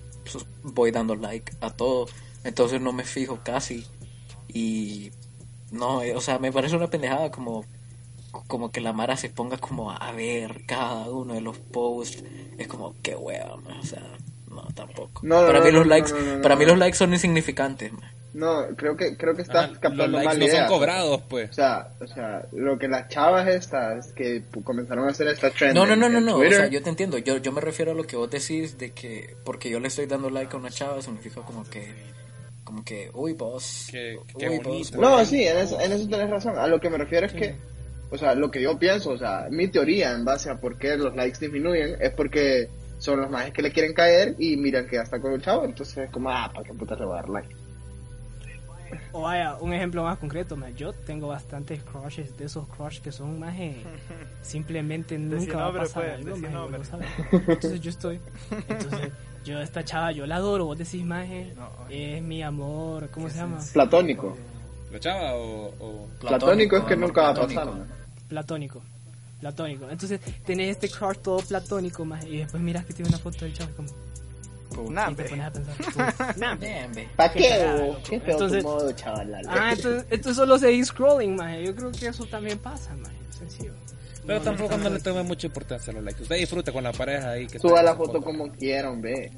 voy 0.62 0.90
dando 0.90 1.14
like 1.16 1.52
a 1.60 1.70
todo. 1.70 2.06
Entonces 2.44 2.80
no 2.80 2.92
me 2.92 3.04
fijo 3.04 3.40
casi. 3.44 3.86
Y 4.48 5.10
no, 5.70 6.02
eh, 6.02 6.14
o 6.14 6.20
sea, 6.20 6.38
me 6.38 6.52
parece 6.52 6.76
una 6.76 6.88
pendejada 6.88 7.30
como, 7.30 7.64
como 8.46 8.70
que 8.70 8.80
la 8.80 8.92
Mara 8.92 9.16
se 9.16 9.28
ponga 9.30 9.58
como 9.58 9.90
a 9.90 10.12
ver 10.12 10.64
cada 10.66 11.08
uno 11.10 11.34
de 11.34 11.40
los 11.40 11.58
posts. 11.58 12.22
Es 12.58 12.66
como, 12.66 12.94
qué 13.02 13.14
hueva, 13.14 13.56
man, 13.58 13.78
o 13.78 13.84
sea, 13.86 14.02
no, 14.52 14.62
tampoco. 14.74 15.20
No, 15.24 15.40
no, 15.40 15.46
para 15.46 15.58
no, 15.60 15.64
mí 15.64 15.70
los 15.72 15.86
likes, 15.86 16.12
no, 16.12 16.20
no, 16.20 16.36
no, 16.36 16.42
para 16.42 16.56
mí 16.56 16.64
no. 16.64 16.70
los 16.70 16.78
likes 16.78 16.96
son 16.98 17.12
insignificantes, 17.12 17.92
man. 17.92 18.10
No, 18.34 18.66
creo 18.76 18.96
que 18.96 19.14
creo 19.18 19.34
que 19.34 19.42
Ah, 19.42 19.44
estás 19.44 19.68
los 19.70 19.78
captando 19.78 20.06
likes 20.08 20.24
mal 20.26 20.38
no 20.38 20.44
idea. 20.46 20.58
son 20.60 20.68
cobrados, 20.68 21.22
pues. 21.28 21.50
O 21.50 21.52
sea, 21.52 21.88
o 22.00 22.06
sea, 22.06 22.46
lo 22.52 22.78
que 22.78 22.88
las 22.88 23.08
chavas 23.08 23.46
estas 23.46 24.12
que 24.14 24.42
comenzaron 24.64 25.06
a 25.06 25.10
hacer 25.10 25.28
esta 25.28 25.50
trend 25.50 25.74
No, 25.74 25.84
no, 25.84 25.92
en- 25.92 26.00
no, 26.00 26.08
no, 26.08 26.20
no. 26.20 26.36
O 26.38 26.44
sea, 26.50 26.66
yo 26.68 26.82
te 26.82 26.88
entiendo. 26.88 27.18
Yo, 27.18 27.36
yo 27.38 27.52
me 27.52 27.60
refiero 27.60 27.90
a 27.92 27.94
lo 27.94 28.04
que 28.04 28.16
vos 28.16 28.30
decís 28.30 28.78
de 28.78 28.92
que 28.92 29.36
porque 29.44 29.68
yo 29.68 29.80
le 29.80 29.88
estoy 29.88 30.06
dando 30.06 30.30
like 30.30 30.54
a 30.56 30.58
una 30.58 30.70
chava 30.70 31.02
significa 31.02 31.42
como 31.42 31.62
que, 31.64 31.92
como 32.64 32.82
que, 32.82 33.10
uy, 33.12 33.34
vos. 33.34 33.88
Qué- 33.90 34.18
qué 34.38 34.48
uy, 34.48 34.58
bonito. 34.60 34.96
vos, 34.96 35.02
No, 35.10 35.24
sí, 35.26 35.46
en 35.46 35.58
eso, 35.58 35.78
en 35.78 35.92
eso 35.92 36.08
tenés 36.08 36.30
razón. 36.30 36.56
A 36.58 36.66
lo 36.68 36.80
que 36.80 36.88
me 36.88 36.96
refiero 36.96 37.26
es 37.26 37.34
que, 37.34 37.54
o 38.10 38.16
sea, 38.16 38.34
lo 38.34 38.50
que 38.50 38.62
yo 38.62 38.78
pienso, 38.78 39.10
o 39.10 39.18
sea, 39.18 39.48
mi 39.50 39.68
teoría 39.68 40.12
en 40.12 40.24
base 40.24 40.48
a 40.48 40.58
por 40.58 40.78
qué 40.78 40.96
los 40.96 41.14
likes 41.14 41.38
disminuyen 41.38 41.96
es 42.00 42.12
porque 42.14 42.70
son 43.02 43.20
los 43.20 43.28
majes 43.30 43.52
que 43.52 43.62
le 43.62 43.72
quieren 43.72 43.92
caer 43.94 44.36
y 44.38 44.56
miran 44.56 44.86
que 44.86 44.94
ya 44.96 45.02
está 45.02 45.20
con 45.20 45.32
el 45.32 45.42
chavo, 45.42 45.64
entonces 45.64 45.98
es 45.98 46.10
como, 46.10 46.30
ah, 46.30 46.48
¿para 46.54 46.64
qué 46.64 46.72
puta 46.72 46.94
le 46.94 47.04
voy 47.04 47.14
a 47.14 47.22
dar 47.22 47.28
like? 47.30 47.54
O 49.10 49.22
vaya, 49.22 49.56
un 49.56 49.72
ejemplo 49.72 50.04
más 50.04 50.18
concreto, 50.18 50.56
man, 50.56 50.74
yo 50.76 50.92
tengo 50.92 51.26
bastantes 51.28 51.82
crushes, 51.82 52.36
de 52.36 52.44
esos 52.44 52.66
crush 52.68 53.00
que 53.00 53.10
son 53.10 53.40
más 53.40 53.54
simplemente 54.42 55.18
nunca 55.18 55.56
va 55.58 55.66
a 55.68 55.72
pasar 55.72 56.04
pues, 56.04 56.14
algo, 56.14 56.36
maje, 56.36 56.84
sabes. 56.84 57.08
Entonces 57.32 57.80
yo 57.80 57.90
estoy, 57.90 58.20
entonces 58.68 59.10
yo 59.44 59.60
esta 59.60 59.84
chava, 59.84 60.12
yo 60.12 60.24
la 60.26 60.36
adoro, 60.36 60.66
vos 60.66 60.78
decís 60.78 61.04
No, 61.04 61.68
es 61.90 62.22
mi 62.22 62.42
amor, 62.42 63.10
¿cómo 63.10 63.28
se 63.28 63.38
llama? 63.38 63.58
Platónico. 63.72 64.36
¿La 64.92 65.00
chava 65.00 65.34
o.? 65.34 65.74
o- 65.80 66.08
Platónico 66.20 66.76
es 66.76 66.84
que 66.84 66.96
nunca 66.96 67.22
va 67.22 67.28
a 67.30 67.34
platónico. 67.34 67.60
pasar. 67.60 67.74
¿no? 67.76 67.86
Platónico. 68.28 68.82
Platónico. 69.42 69.90
Entonces 69.90 70.20
tenés 70.46 70.70
este 70.70 70.88
crush 70.88 71.18
todo 71.18 71.38
platónico, 71.40 72.04
maje, 72.06 72.28
y 72.30 72.36
después 72.38 72.62
miras 72.62 72.84
que 72.86 72.94
tiene 72.94 73.08
una 73.10 73.18
foto 73.18 73.44
del 73.44 73.52
chavo 73.52 73.70
y 73.72 73.74
como, 73.74 74.90
Nah, 74.90 75.10
y 75.10 75.14
te 75.14 75.24
ve. 75.24 75.28
pones 75.28 75.44
a 75.46 75.52
pensar, 75.52 75.74
puta, 75.84 76.34
nah, 76.38 76.54
ve. 76.54 76.66
Bien, 76.66 76.92
ve. 76.94 77.08
¿Para 77.14 77.32
Qué 77.34 77.38
qué? 77.40 77.48
feo 77.48 77.98
Entonces- 78.32 78.62
tu 78.62 78.68
modo, 78.70 78.92
chaval. 78.92 79.34
Ah, 79.48 79.72
entonces, 79.76 80.06
entonces 80.10 80.36
solo 80.36 80.58
seguís 80.58 80.86
scrolling, 80.88 81.36
maje. 81.36 81.64
Yo 81.66 81.74
creo 81.76 81.92
que 81.92 82.06
eso 82.06 82.24
también 82.24 82.58
pasa, 82.58 82.94
maje. 82.96 83.14
Sencillo. 83.38 83.72
Pero 84.24 84.38
No, 84.38 84.44
tampoco 84.44 84.78
no 84.78 84.84
no 84.84 84.90
le 84.90 85.00
tome 85.00 85.22
mucha 85.24 85.48
importancia 85.48 85.90
a 85.90 85.94
los 85.96 86.04
likes. 86.04 86.22
Usted 86.22 86.36
disfruta 86.36 86.70
con 86.72 86.84
la 86.84 86.92
pareja 86.92 87.32
ahí. 87.32 87.48
Que 87.48 87.58
Suba 87.58 87.82
la 87.82 87.96
foto 87.96 88.22
como 88.22 88.48
quiera, 88.52 88.88
hombre. 88.90 89.32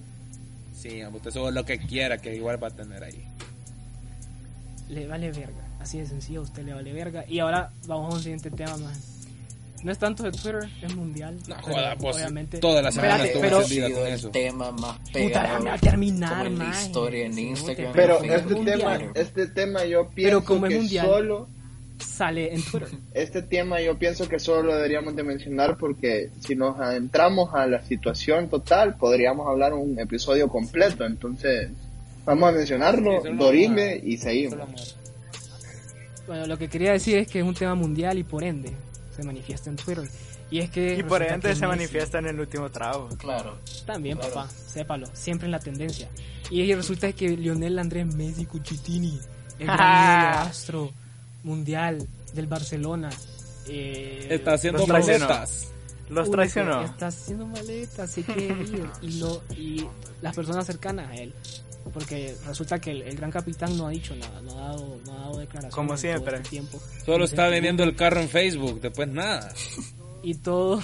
Sí, 0.77 1.03
usted 1.07 1.31
sube 1.31 1.51
lo 1.51 1.65
que 1.65 1.79
quiera, 1.79 2.19
que 2.19 2.35
igual 2.37 2.63
va 2.63 2.69
a 2.69 2.71
tener 2.71 3.03
ahí. 3.03 3.27
Le 4.91 5.07
vale 5.07 5.33
verga. 5.33 5.65
Así 5.81 5.99
de 5.99 6.07
sencillo, 6.07 6.41
a 6.41 6.43
usted 6.43 6.63
le 6.65 6.75
vale 6.75 6.93
verga. 6.93 7.25
Y 7.27 7.39
ahora 7.39 7.71
vamos 7.87 8.13
a 8.13 8.17
un 8.19 8.23
siguiente 8.23 8.51
tema, 8.51 8.77
maje. 8.77 9.01
No 9.85 9.93
es 9.93 9.99
tanto 9.99 10.23
de 10.23 10.33
Twitter, 10.33 10.61
es 10.83 10.97
mundial. 10.97 11.37
No 11.47 11.57
pero 11.63 11.77
joda, 11.77 11.97
pues. 11.97 12.17
Obviamente. 12.17 12.59
Toda 12.59 12.81
la 12.83 12.91
semana 12.91 13.23
Espérate, 13.25 13.29
estuvo 13.39 13.43
pero- 13.79 13.95
con 13.99 14.07
el 14.07 14.13
eso. 14.15 14.31
tema 14.31 14.71
más 14.73 14.99
Puta, 14.99 15.13
pegado 15.13 15.43
déjame 15.47 15.71
a 15.71 15.79
terminar, 15.79 16.31
como 16.31 16.45
en 16.47 16.59
la 16.59 16.65
maje. 16.65 16.87
historia 16.87 17.27
en 17.27 17.39
Instagram. 17.39 17.93
Pero 17.93 18.19
Pero 18.23 18.35
este 18.35 18.55
mundial. 18.55 18.79
tema, 18.79 19.13
este 19.15 19.47
tema 19.49 19.85
yo 19.85 20.09
pienso 20.09 20.45
como 20.45 20.67
es 20.67 20.73
que 20.73 20.79
mundial. 20.81 21.07
solo, 21.07 21.49
sale 21.99 22.55
en 22.55 22.63
Twitter. 22.63 22.89
este 23.15 23.43
tema 23.43 23.81
yo 23.83 23.99
pienso 23.99 24.27
que 24.27 24.39
solo 24.39 24.63
lo 24.63 24.75
deberíamos 24.77 25.15
de 25.17 25.23
mencionar 25.23 25.77
porque 25.77 26.31
si 26.41 26.57
nos 26.57 26.81
adentramos 26.81 27.53
a 27.55 27.67
la 27.67 27.83
situación 27.83 28.49
total 28.49 28.97
podríamos 28.97 29.47
hablar 29.47 29.75
un 29.75 29.99
episodio 29.99 30.49
completo. 30.49 31.05
Entonces 31.05 31.69
vamos 32.25 32.49
a 32.49 32.53
mencionarlo, 32.53 33.23
Sí, 33.23 33.29
Dorime 33.37 34.01
y 34.03 34.17
seguimos. 34.17 34.97
Bueno, 36.27 36.47
lo 36.47 36.57
que 36.57 36.69
quería 36.69 36.93
decir 36.93 37.19
es 37.19 37.29
que 37.29 37.41
es 37.41 37.45
un 37.45 37.53
tema 37.55 37.75
mundial 37.75 38.17
y 38.19 38.23
por 38.25 38.43
ende 38.45 38.73
se 39.17 39.23
manifiesta 39.23 39.71
en 39.71 39.77
Twitter. 39.77 40.09
Y 40.51 40.59
es 40.61 40.71
que. 40.71 40.97
Y 40.99 41.03
por 41.03 41.23
ende 41.23 41.55
se 41.55 41.65
Messi- 41.65 41.69
manifiesta 41.69 42.19
en 42.19 42.27
el 42.27 42.41
último 42.41 42.71
trago. 42.71 43.09
Claro. 43.19 43.59
También, 43.87 44.19
Claro. 44.19 44.35
papá, 44.35 44.51
sépalo, 44.51 45.07
siempre 45.15 45.47
en 45.47 45.53
la 45.53 45.59
tendencia. 45.61 46.09
Y 46.51 46.73
resulta 46.75 47.13
que 47.13 47.31
Lionel 47.31 47.79
Andrés 47.79 48.07
Messi 48.15 48.45
Cuchitini, 48.47 49.19
el 49.59 49.67
gran 49.67 50.49
astro 50.49 50.93
mundial 51.43 52.07
del 52.35 52.47
Barcelona, 52.47 53.11
eh, 53.67 54.27
Está 54.31 54.55
haciendo 54.55 54.79
Los 54.81 54.89
traicionó. 54.89 55.27
maletas. 55.29 55.69
Los 56.11 56.29
único, 56.29 56.33
traicionó. 56.37 56.83
Está 56.85 57.07
haciendo 57.07 57.47
maletas, 57.47 58.11
se 58.11 58.23
quiere 58.23 58.45
ir. 58.63 58.87
Y, 59.01 59.19
lo, 59.21 59.43
y 59.57 59.87
las 60.21 60.35
personas 60.37 60.67
cercanas 60.67 61.09
a 61.09 61.15
él. 61.15 61.35
Porque 61.93 62.35
resulta 62.47 62.79
que 62.81 62.91
el, 62.91 63.03
el 63.03 63.17
gran 63.17 63.31
capitán 63.31 63.77
no 63.77 63.87
ha 63.87 63.91
dicho 63.91 64.15
nada, 64.17 64.41
no 64.43 64.59
ha 64.59 64.69
dado, 64.69 65.01
no 65.07 65.13
ha 65.13 65.21
dado 65.21 65.39
declaraciones. 65.39 65.75
Como 65.75 65.97
siempre. 65.97 66.37
este 66.37 66.49
tiempo. 66.49 66.81
Solo 67.05 67.25
está 67.25 67.49
vendiendo 67.49 67.85
el 67.85 67.95
carro 67.95 68.21
en 68.21 68.29
Facebook, 68.29 68.81
después 68.81 69.09
nada. 69.09 69.53
y 70.23 70.35
todo 70.35 70.81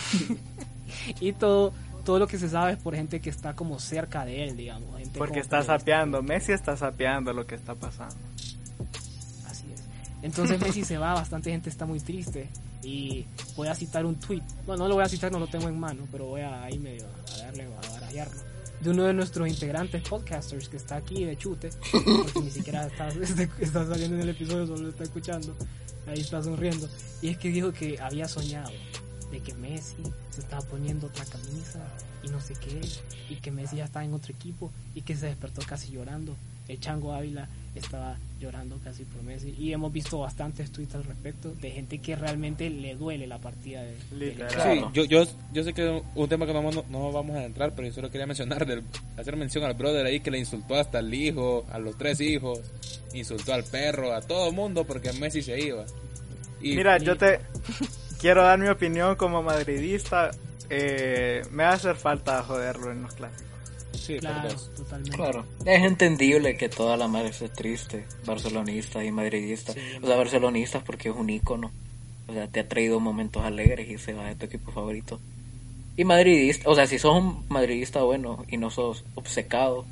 y 1.21 1.33
todo 1.33 1.73
todo 2.05 2.19
lo 2.19 2.27
que 2.27 2.39
se 2.39 2.49
sabe 2.49 2.73
es 2.73 2.79
por 2.79 2.95
gente 2.95 3.21
que 3.21 3.31
está 3.31 3.55
como 3.55 3.79
cerca 3.79 4.25
de 4.25 4.45
él 4.45 4.57
digamos 4.57 4.99
gente 4.99 5.19
Porque 5.19 5.41
está 5.41 5.63
sapeando. 5.63 6.23
Messi 6.23 6.53
está 6.53 6.77
sapeando 6.77 7.33
lo 7.33 7.47
que 7.47 7.55
está 7.55 7.75
pasando. 7.75 8.17
así 9.47 9.67
es 9.73 9.83
entonces 10.23 10.61
Messi 10.61 10.85
se 10.85 10.99
va 10.99 11.15
bastante 11.15 11.51
gente 11.51 11.71
está 11.71 11.87
muy 11.87 12.01
triste 12.01 12.49
y 12.83 13.25
voy 13.57 13.69
a 13.69 13.75
citar 13.75 14.05
un 14.07 14.17
tweet 14.17 14.43
bueno 14.67 14.85
no 14.85 14.89
lo 14.89 14.95
voy 14.97 15.05
a 15.05 15.09
citar 15.09 15.31
no 15.33 15.39
lo 15.39 15.47
tengo 15.47 15.69
en 15.69 15.79
mano 15.79 16.07
pero 16.11 16.27
voy 16.27 16.41
a 16.43 16.63
ahí 16.63 16.79
medio 16.79 17.07
a 17.07 17.39
darle 17.39 17.65
a 17.65 17.91
barajarlo 17.91 18.50
de 18.81 18.91
uno 18.91 19.05
de 19.05 19.13
nuestros 19.13 19.49
integrantes 19.49 20.03
podcasters 20.03 20.69
que 20.69 20.77
está 20.77 20.97
aquí 20.97 21.25
de 21.25 21.37
chute 21.37 21.71
porque 21.93 22.41
ni 22.41 22.51
siquiera 22.51 22.87
está, 22.89 23.09
está 23.09 23.87
saliendo 23.87 24.17
en 24.17 24.23
el 24.23 24.29
episodio 24.31 24.67
solo 24.67 24.83
lo 24.83 24.89
está 24.89 25.05
escuchando 25.05 25.55
ahí 26.07 26.21
está 26.21 26.43
sonriendo 26.43 26.89
y 27.21 27.29
es 27.29 27.39
que 27.39 27.51
dijo 27.51 27.73
que 27.73 28.01
había 28.01 28.27
soñado 28.27 28.71
de 29.31 29.41
que 29.41 29.55
Messi 29.55 30.03
se 30.31 30.41
estaba 30.41 30.63
poniendo 30.63 31.07
otra 31.07 31.25
camisa 31.25 31.81
y 32.23 32.29
no 32.29 32.41
sé 32.41 32.55
qué, 32.55 32.81
y 33.29 33.37
que 33.37 33.51
Messi 33.51 33.77
ya 33.77 33.85
estaba 33.85 34.05
en 34.05 34.13
otro 34.15 34.33
equipo 34.33 34.71
y 34.95 35.03
que 35.03 35.17
se 35.17 35.27
despertó 35.27 35.63
casi 35.67 35.93
llorando. 35.93 36.37
El 36.73 36.81
Chango 36.81 37.13
Ávila 37.13 37.49
estaba 37.75 38.17
llorando 38.41 38.79
casi 38.83 39.05
por 39.05 39.23
Messi 39.23 39.55
y 39.59 39.73
hemos 39.73 39.93
visto 39.93 40.19
bastantes 40.19 40.71
tweets 40.73 40.95
al 40.97 41.05
respecto 41.05 41.53
de 41.61 41.71
gente 41.71 41.99
que 41.99 42.17
realmente 42.17 42.69
le 42.69 42.95
duele 42.97 43.27
la 43.27 43.39
partida 43.39 43.83
de, 43.83 43.97
Literal. 44.17 44.79
Sí, 44.79 44.85
yo, 44.93 45.05
yo, 45.05 45.25
yo 45.53 45.63
sé 45.65 45.73
que 45.73 46.03
un 46.15 46.29
tema 46.29 46.47
que 46.47 46.53
no, 46.53 46.63
vamos- 46.63 46.89
no 46.89 47.13
vamos 47.13 47.37
a 47.37 47.45
entrar, 47.45 47.75
pero 47.75 47.87
yo 47.89 47.95
solo 47.95 48.11
quería 48.11 48.27
mencionar, 48.27 48.67
del, 48.67 48.83
hacer 49.17 49.37
mención 49.37 49.63
al 49.65 49.75
brother 49.75 50.05
ahí 50.07 50.21
que 50.21 50.31
le 50.31 50.39
insultó 50.39 50.75
hasta 50.75 50.99
al 50.99 51.13
hijo, 51.15 51.65
a 51.71 51.79
los 51.79 51.97
tres 51.97 52.21
hijos, 52.21 52.61
insultó 53.15 53.53
al 53.55 53.63
perro, 53.65 54.13
a 54.15 54.21
todo 54.21 54.49
el 54.49 54.55
mundo 54.55 54.85
porque 54.85 55.13
Messi 55.13 55.43
se 55.43 55.61
iba. 55.61 55.85
Y 56.61 56.77
Mira, 56.77 56.99
yo 56.99 57.17
te 57.17 57.41
quiero 58.21 58.43
dar 58.43 58.59
mi 58.59 58.69
opinión 58.69 59.17
como 59.17 59.43
madridista. 59.43 60.31
Eh, 60.69 61.43
me 61.51 61.65
va 61.65 61.71
a 61.71 61.75
hacer 61.75 61.97
falta 61.97 62.43
joderlo 62.43 62.93
en 62.93 63.03
los 63.03 63.13
clásicos. 63.15 63.50
Sí, 64.15 64.19
Claro, 64.19 64.49
totalmente. 64.77 65.17
Claro, 65.17 65.47
es 65.65 65.83
entendible 65.83 66.57
que 66.57 66.69
toda 66.69 66.97
la 66.97 67.09
madre 67.09 67.29
esté 67.29 67.49
triste, 67.49 68.07
barcelonista 68.25 69.05
y 69.05 69.13
madridista. 69.13 69.73
Sí. 69.73 69.81
O 70.03 70.07
sea, 70.07 70.17
barcelonistas 70.17 70.83
porque 70.83 71.09
es 71.11 71.17
un 71.17 71.31
ícono. 71.31 71.71
O 72.29 72.33
sea, 72.33 72.47
te 72.49 72.61
ha 72.61 72.69
traído 72.69 73.01
momentos 73.01 73.45
alegres 73.45 73.89
y 73.89 73.99
se 73.99 74.13
va 74.13 74.29
de 74.29 74.37
tu 74.37 74.47
equipo 74.47 74.73
favorito. 74.73 75.19
Y 75.97 76.05
madridista, 76.05 76.71
o 76.71 76.75
sea, 76.75 76.87
si 76.87 76.99
sos 76.99 77.17
un 77.17 77.45
madridista 77.49 78.03
bueno 78.03 78.45
y 78.49 78.57
no 78.57 78.71
sos 78.71 79.05
obcecado, 79.15 79.85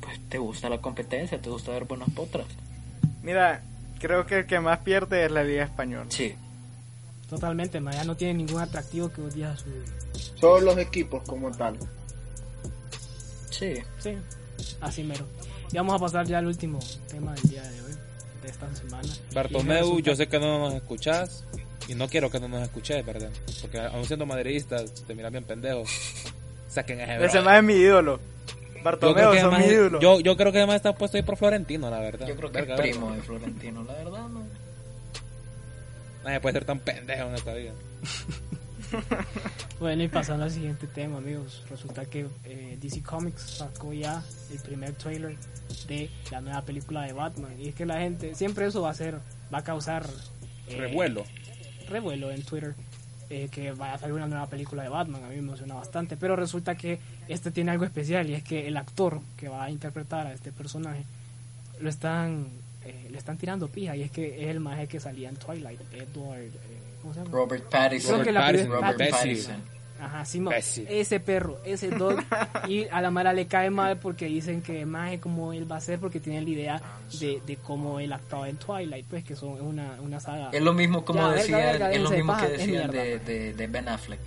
pues 0.00 0.18
te 0.28 0.38
gusta 0.38 0.68
la 0.68 0.80
competencia, 0.80 1.40
te 1.40 1.50
gusta 1.50 1.72
ver 1.72 1.84
buenas 1.84 2.10
potras. 2.10 2.46
Mira, 3.22 3.62
creo 4.00 4.26
que 4.26 4.40
el 4.40 4.46
que 4.46 4.58
más 4.60 4.78
pierde 4.80 5.24
es 5.24 5.30
la 5.30 5.44
Liga 5.44 5.64
Española. 5.64 6.06
Sí, 6.08 6.34
Totalmente, 7.28 7.80
ma, 7.80 7.90
ya 7.92 8.04
no 8.04 8.16
tiene 8.16 8.34
ningún 8.34 8.60
atractivo 8.60 9.08
que 9.10 9.20
vos 9.22 9.34
digas 9.34 9.60
su... 9.60 9.70
Todos 10.40 10.62
los 10.62 10.76
equipos 10.78 11.22
como 11.26 11.50
tal. 11.50 11.76
Sí. 13.58 13.74
Sí, 13.98 14.16
así 14.80 15.02
mero. 15.02 15.26
Y 15.72 15.76
vamos 15.76 15.94
a 15.94 15.98
pasar 15.98 16.26
ya 16.26 16.38
al 16.38 16.46
último 16.46 16.78
tema 17.08 17.34
del 17.34 17.50
día 17.50 17.62
de 17.62 17.80
hoy, 17.82 17.92
de 18.42 18.48
esta 18.48 18.74
semana. 18.74 19.08
Bartomeu, 19.32 19.98
yo 20.00 20.14
sé 20.14 20.28
que 20.28 20.38
no 20.38 20.58
nos 20.58 20.74
escuchás 20.74 21.44
y 21.88 21.94
no 21.94 22.08
quiero 22.08 22.30
que 22.30 22.40
no 22.40 22.48
nos 22.48 22.62
escuches, 22.62 23.04
¿verdad? 23.04 23.30
Porque 23.60 23.78
aún 23.80 24.04
siendo 24.04 24.26
madridista 24.26 24.84
te 25.06 25.14
miras 25.14 25.32
bien 25.32 25.44
pendejo. 25.44 25.84
Saquen 26.68 27.00
a 27.00 27.16
ese 27.16 27.26
Ese 27.26 27.40
más 27.40 27.58
es 27.58 27.64
mi 27.64 27.74
ídolo. 27.74 28.20
Bartomeu 28.82 29.34
son 29.40 29.58
mi 29.58 29.64
ídolo. 29.64 30.00
yo, 30.00 30.20
yo 30.20 30.36
creo 30.36 30.52
que 30.52 30.58
además 30.58 30.76
está 30.76 30.94
puesto 30.94 31.16
ahí 31.16 31.22
por 31.22 31.36
Florentino, 31.36 31.90
la 31.90 32.00
verdad. 32.00 32.26
Yo 32.26 32.36
creo 32.36 32.52
que 32.52 32.60
Verga, 32.60 32.74
es 32.74 32.80
primo 32.80 33.12
de 33.12 33.22
Florentino, 33.22 33.82
la 33.84 33.94
verdad, 33.94 34.28
no. 34.28 34.42
Nadie 36.24 36.40
puede 36.40 36.54
ser 36.54 36.64
tan 36.64 36.78
pendejo 36.80 37.28
en 37.28 37.34
esta 37.34 37.54
vida. 37.54 37.72
Bueno, 39.80 40.04
y 40.04 40.08
pasando 40.08 40.44
al 40.44 40.50
siguiente 40.50 40.86
tema, 40.86 41.18
amigos. 41.18 41.64
Resulta 41.68 42.04
que 42.06 42.26
eh, 42.44 42.78
DC 42.80 43.02
Comics 43.02 43.42
sacó 43.58 43.92
ya 43.92 44.22
el 44.52 44.58
primer 44.60 44.92
trailer 44.94 45.36
de 45.88 46.08
la 46.30 46.40
nueva 46.40 46.62
película 46.62 47.02
de 47.02 47.12
Batman. 47.12 47.52
Y 47.60 47.68
es 47.68 47.74
que 47.74 47.84
la 47.84 47.98
gente, 47.98 48.34
siempre 48.34 48.66
eso 48.66 48.82
va 48.82 48.90
a 48.90 48.94
ser, 48.94 49.18
va 49.52 49.58
a 49.58 49.64
causar 49.64 50.06
eh, 50.68 50.76
Revuelo. 50.78 51.24
revuelo 51.88 52.30
en 52.30 52.42
Twitter. 52.44 52.74
eh, 53.30 53.48
que 53.50 53.72
vaya 53.72 53.94
a 53.94 53.98
salir 53.98 54.14
una 54.14 54.26
nueva 54.28 54.46
película 54.46 54.82
de 54.82 54.88
Batman, 54.90 55.24
a 55.24 55.28
mí 55.28 55.34
me 55.34 55.40
emociona 55.40 55.74
bastante, 55.74 56.16
pero 56.16 56.36
resulta 56.36 56.76
que 56.76 57.00
este 57.26 57.50
tiene 57.50 57.70
algo 57.72 57.84
especial 57.84 58.28
y 58.30 58.34
es 58.34 58.42
que 58.44 58.68
el 58.68 58.76
actor 58.76 59.20
que 59.36 59.48
va 59.48 59.64
a 59.64 59.70
interpretar 59.70 60.26
a 60.26 60.32
este 60.32 60.52
personaje 60.52 61.04
lo 61.80 61.88
están 61.88 62.48
eh, 62.84 63.08
le 63.10 63.16
están 63.18 63.38
tirando 63.38 63.68
pija 63.68 63.96
y 63.96 64.02
es 64.02 64.10
que 64.10 64.42
es 64.44 64.48
el 64.50 64.60
maje 64.60 64.86
que 64.86 65.00
salía 65.00 65.30
en 65.30 65.36
Twilight, 65.36 65.80
Edward, 65.94 66.42
eh, 66.42 66.73
¿cómo 67.04 67.14
se 67.14 67.20
llama? 67.20 67.30
Robert 67.32 67.64
Pattinson. 67.70 68.12
Creo 68.14 68.24
que 68.24 68.32
la 68.32 68.40
Pattinson, 68.40 68.66
primera- 68.70 68.92
Robert 68.92 69.10
Pattinson. 69.10 69.20
Pattinson. 69.56 69.74
Ajá, 70.00 70.24
sí, 70.26 70.84
ese 70.90 71.20
perro, 71.20 71.60
ese 71.64 71.88
dog. 71.88 72.18
y 72.68 72.86
a 72.90 73.00
la 73.00 73.10
Mara 73.10 73.32
le 73.32 73.46
cae 73.46 73.70
mal 73.70 73.96
porque 73.98 74.26
dicen 74.26 74.60
que 74.60 74.84
más 74.84 75.16
como 75.18 75.52
él 75.54 75.70
va 75.70 75.76
a 75.76 75.80
ser 75.80 75.98
porque 75.98 76.20
tienen 76.20 76.44
la 76.44 76.50
idea 76.50 76.82
de, 77.20 77.40
de 77.46 77.56
cómo 77.56 78.00
él 78.00 78.12
actuaba 78.12 78.48
en 78.50 78.56
Twilight, 78.56 79.06
pues 79.08 79.24
que 79.24 79.34
son 79.34 79.54
es 79.54 79.62
una, 79.62 79.96
una 80.02 80.20
saga. 80.20 80.50
Es 80.52 80.60
lo 80.60 80.74
mismo 80.74 81.04
como 81.06 81.20
Ya, 81.20 81.28
verga, 81.28 81.40
decían, 81.42 81.60
verga, 81.60 81.92
es 81.92 82.02
lo 82.02 82.10
mismo 82.10 82.32
paja, 82.32 82.46
que 82.48 82.52
es 82.54 82.58
decían 82.58 82.90
mierda, 82.90 83.02
de, 83.02 83.18
de, 83.20 83.54
de 83.54 83.66
Ben 83.68 83.88
Affleck. 83.88 84.20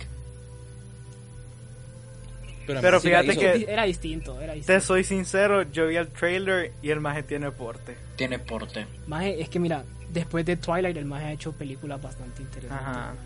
Pero 2.66 3.00
fíjate 3.00 3.28
hizo. 3.32 3.40
que- 3.40 3.66
Era 3.68 3.84
distinto, 3.84 4.40
era 4.40 4.52
Te 4.52 4.58
distinto. 4.58 4.80
soy 4.82 5.04
sincero, 5.04 5.62
yo 5.70 5.86
vi 5.86 5.96
el 5.96 6.08
trailer 6.08 6.72
y 6.82 6.90
el 6.90 7.00
maje 7.00 7.22
tiene 7.22 7.50
porte. 7.50 7.96
Tiene 8.16 8.38
porte. 8.38 8.86
Maje, 9.06 9.40
es 9.40 9.48
que 9.48 9.58
mira, 9.58 9.84
después 10.12 10.44
de 10.46 10.56
Twilight 10.56 10.96
el 10.96 11.04
maje 11.04 11.24
ha 11.26 11.32
hecho 11.32 11.52
películas 11.52 12.00
bastante 12.00 12.42
interesantes. 12.42 12.86
Ajá. 12.86 12.92
maje. 13.14 13.18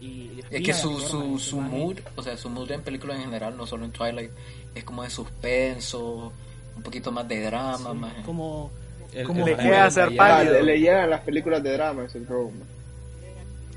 Y 0.00 0.40
Es 0.50 0.62
que 0.62 0.72
su, 0.72 0.98
su, 1.00 1.38
su 1.38 1.60
mood, 1.60 1.98
o 2.16 2.22
sea, 2.22 2.36
su 2.36 2.48
mood 2.48 2.70
en 2.70 2.82
películas 2.82 3.16
en 3.16 3.24
general, 3.24 3.56
no 3.56 3.66
solo 3.66 3.84
en 3.84 3.90
Twilight, 3.90 4.30
es 4.74 4.84
como 4.84 5.02
de 5.02 5.10
suspenso, 5.10 6.32
un 6.76 6.82
poquito 6.82 7.10
más 7.10 7.26
de 7.26 7.42
drama, 7.42 7.92
más... 7.94 8.14
como 8.24 8.70
El- 9.12 9.26
Como 9.26 9.46
el- 9.46 9.56
le 9.56 9.62
el- 9.68 9.74
Ah, 9.74 9.90
pálido. 10.16 10.52
le, 10.54 10.62
le 10.62 10.80
llegan 10.80 11.10
las 11.10 11.22
películas 11.22 11.62
de 11.64 11.72
drama 11.72 12.04
ese 12.04 12.20
problema. 12.20 12.64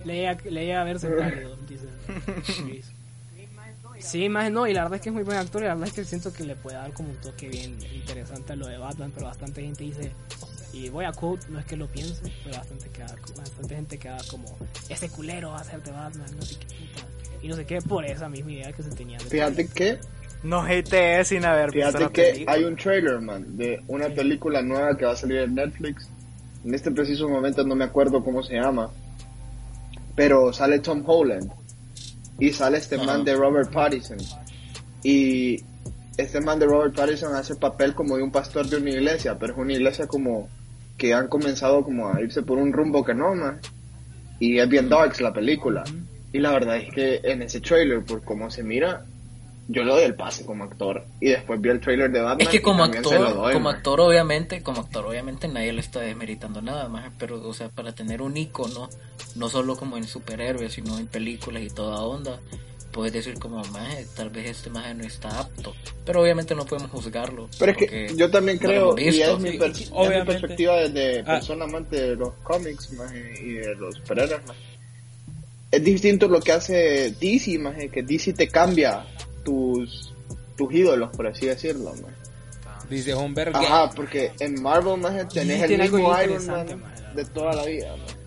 le 0.06 0.16
llega, 0.16 0.38
le 0.44 0.66
llega 0.66 0.82
a 0.82 0.84
verse 0.84 1.08
pálido, 1.20 1.56
dice. 1.68 1.88
Sí, 4.00 4.30
más 4.30 4.52
no, 4.52 4.66
y 4.68 4.74
la 4.74 4.84
verdad 4.84 4.96
es 4.98 5.02
que 5.04 5.10
es 5.10 5.14
muy 5.14 5.24
buen 5.24 5.38
actor 5.38 5.62
y 5.62 5.66
la 5.66 5.74
verdad 5.76 5.88
es 5.90 5.94
que 5.94 6.04
siento 6.06 6.34
que 6.34 6.44
le 6.44 6.56
puede 6.56 6.76
dar 6.78 6.92
como 6.94 7.10
un 7.10 7.18
toque 7.18 7.48
bien 7.48 7.78
interesante 7.94 8.54
a 8.54 8.56
lo 8.56 8.68
de 8.68 8.78
Batman, 8.78 9.12
pero 9.14 9.28
bastante 9.28 9.62
gente 9.62 9.84
dice, 9.84 10.12
y 10.74 10.90
voy 10.90 11.06
a 11.06 11.12
quote, 11.12 11.46
no 11.50 11.60
es 11.60 11.66
que 11.66 11.76
lo 11.76 11.88
piense, 11.88 12.22
pero 12.44 12.58
bastante, 12.58 12.90
queda, 12.90 13.16
bastante 13.38 13.76
gente 13.76 13.98
queda 13.98 14.18
como, 14.30 14.58
ese 14.90 15.10
culero 15.10 15.52
va 15.52 15.58
a 15.58 15.64
ser 15.64 15.82
de 15.84 15.92
Batman, 15.92 16.26
no 16.36 16.42
sé 16.42 16.56
qué 16.56 16.66
puta, 16.66 17.08
y 17.42 17.48
no 17.48 17.56
sé 17.56 17.66
qué, 17.66 17.82
por 17.82 18.06
esa 18.06 18.30
misma 18.30 18.52
idea 18.52 18.72
que 18.72 18.84
se 18.84 18.90
tenía 18.92 19.18
de 19.18 19.26
Fíjate 19.26 19.68
que, 19.68 20.00
No 20.44 20.64
hate 20.64 21.24
sin 21.26 21.46
haber 21.46 21.72
visto 21.72 21.98
fíjate 21.98 22.14
que 22.14 22.32
película. 22.32 22.52
hay 22.54 22.64
un 22.64 22.76
trailer, 22.76 23.20
man, 23.20 23.58
de 23.58 23.82
una 23.88 24.10
película 24.10 24.62
nueva 24.62 24.96
que 24.98 25.06
va 25.06 25.12
a 25.12 25.16
salir 25.16 25.40
en 25.40 25.56
Netflix. 25.56 26.10
En 26.64 26.74
este 26.74 26.92
preciso 26.92 27.28
momento 27.28 27.64
no 27.64 27.76
me 27.76 27.86
acuerdo 27.86 28.24
cómo 28.24 28.44
se 28.44 28.56
llama. 28.56 28.90
Pero 30.16 30.54
sale 30.54 30.80
Tom 30.80 31.04
Holland. 31.06 31.52
Y 32.40 32.52
sale 32.52 32.78
este 32.78 32.98
man 32.98 33.24
de 33.24 33.36
Robert 33.36 33.72
Pattinson. 33.72 34.18
Y 35.04 35.64
este 36.18 36.42
man 36.42 36.60
de 36.60 36.66
Robert 36.66 36.96
Pattinson 36.96 37.36
hace 37.36 37.56
papel 37.56 37.94
como 37.94 38.18
de 38.18 38.24
un 38.24 38.32
pastor 38.32 38.68
de 38.68 38.78
una 38.78 38.90
iglesia, 38.90 39.38
pero 39.38 39.54
es 39.54 39.60
una 39.60 39.74
iglesia 39.74 40.08
como 40.08 40.50
que 41.02 41.16
han 41.16 41.28
comenzado 41.30 41.84
como 41.84 42.14
a 42.14 42.22
irse 42.22 42.44
por 42.44 42.60
un 42.60 42.72
rumbo 42.72 43.04
que 43.04 43.16
no, 43.16 43.34
man. 43.34 43.60
Y 44.40 44.60
es 44.60 44.70
bien 44.70 44.88
darks 44.88 45.20
la 45.20 45.34
película. 45.34 45.84
Y 46.32 46.38
la 46.38 46.52
verdad 46.52 46.78
es 46.78 46.94
que 46.94 47.22
en 47.24 47.42
ese 47.42 47.60
trailer, 47.60 48.06
por 48.06 48.24
cómo 48.24 48.52
se 48.52 48.62
mira, 48.62 49.04
yo 49.68 49.84
le 49.84 49.94
doy 49.94 50.04
el 50.04 50.14
pase 50.14 50.46
como 50.46 50.64
actor. 50.64 51.04
Y 51.20 51.30
después 51.30 51.60
vi 51.60 51.70
el 51.70 51.80
trailer 51.80 52.12
de 52.12 52.22
Batman. 52.22 52.42
Es 52.42 52.50
que 52.50 52.62
como 52.62 52.84
actor, 52.84 53.34
doy, 53.34 53.54
como 53.54 53.66
man. 53.66 53.78
actor 53.78 54.00
obviamente, 54.00 54.62
como 54.62 54.82
actor 54.82 55.08
obviamente 55.08 55.48
nadie 55.48 55.74
le 55.74 55.80
está 55.80 56.02
desmeritando 56.02 56.62
nada 56.62 56.88
más, 56.88 57.12
pero 57.18 57.42
o 57.42 57.54
sea, 57.56 57.70
para 57.70 57.94
tener 57.94 58.22
un 58.22 58.38
icono, 58.38 58.88
no 59.36 59.50
solo 59.50 59.76
como 59.76 59.98
en 59.98 60.04
superhéroes, 60.04 60.74
sino 60.74 61.00
en 61.00 61.08
películas 61.08 61.64
y 61.64 61.72
toda 61.72 62.04
onda, 62.04 62.40
puedes 62.92 63.14
decir 63.14 63.40
como, 63.40 63.64
maje, 63.66 64.06
tal 64.16 64.30
vez 64.30 64.50
este 64.50 64.70
maje 64.70 64.94
no 64.94 65.04
está 65.04 65.40
apto, 65.40 65.74
pero 66.06 66.22
obviamente 66.22 66.54
no 66.56 66.66
podemos 66.66 66.92
juzgarlo. 66.92 67.50
Pero 67.58 67.72
es 67.72 67.78
que 67.78 68.14
yo 68.16 68.30
también 68.30 68.58
no 68.62 68.68
creo, 68.68 68.96
y 69.00 69.22
es 69.22 69.40
mi, 69.40 69.58
per- 69.58 69.72
es 69.72 69.90
mi 69.92 70.26
perspectiva 70.26 70.76
desde 70.78 71.22
Ah. 71.22 71.26
persona 71.26 71.66
amante 71.66 72.00
de 72.10 72.16
los 72.16 72.34
cómics 72.44 72.92
más, 72.94 73.12
y 73.14 73.54
de 73.54 73.76
los 73.76 73.96
superhéroes. 73.96 74.42
Es 75.72 75.84
distinto 75.84 76.28
lo 76.28 76.42
que 76.42 76.52
hace 76.52 77.16
DC, 77.20 77.58
más, 77.58 77.76
que 77.92 78.04
DC 78.04 78.34
te 78.34 78.48
cambia 78.50 79.06
tus, 79.46 80.14
tus 80.58 80.74
ídolos, 80.74 81.16
por 81.16 81.28
así 81.28 81.46
decirlo. 81.46 81.92
más. 81.94 82.90
Dice 82.90 83.14
Homberg. 83.14 83.56
Ajá, 83.56 83.90
porque 83.96 84.34
en 84.42 84.62
Marvel 84.62 85.00
más 85.00 85.30
tenés 85.30 85.66
Sí, 85.68 85.74
el 85.76 85.82
mismo 85.82 86.14
Iron 86.22 86.46
Man 86.46 86.84
de 87.16 87.24
toda 87.26 87.54
la 87.56 87.66
vida. 87.66 87.96
más. 87.96 88.18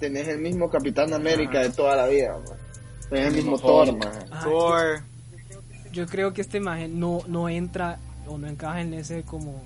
Tenés 0.00 0.28
el 0.28 0.38
mismo 0.38 0.70
Capitán 0.70 1.12
América 1.12 1.60
de 1.60 1.68
toda 1.70 1.94
la 1.94 2.06
vida. 2.06 2.38
El 3.14 3.34
mismo 3.34 3.58
Thor. 3.58 3.96
Ah, 4.30 4.40
Thor. 4.44 5.02
yo 5.92 6.06
creo 6.06 6.32
que 6.32 6.40
este 6.42 6.58
imagen 6.58 6.98
no, 6.98 7.20
no 7.26 7.48
entra 7.48 7.98
o 8.26 8.38
no 8.38 8.46
encaja 8.48 8.80
en 8.80 8.94
ese 8.94 9.22
como 9.22 9.62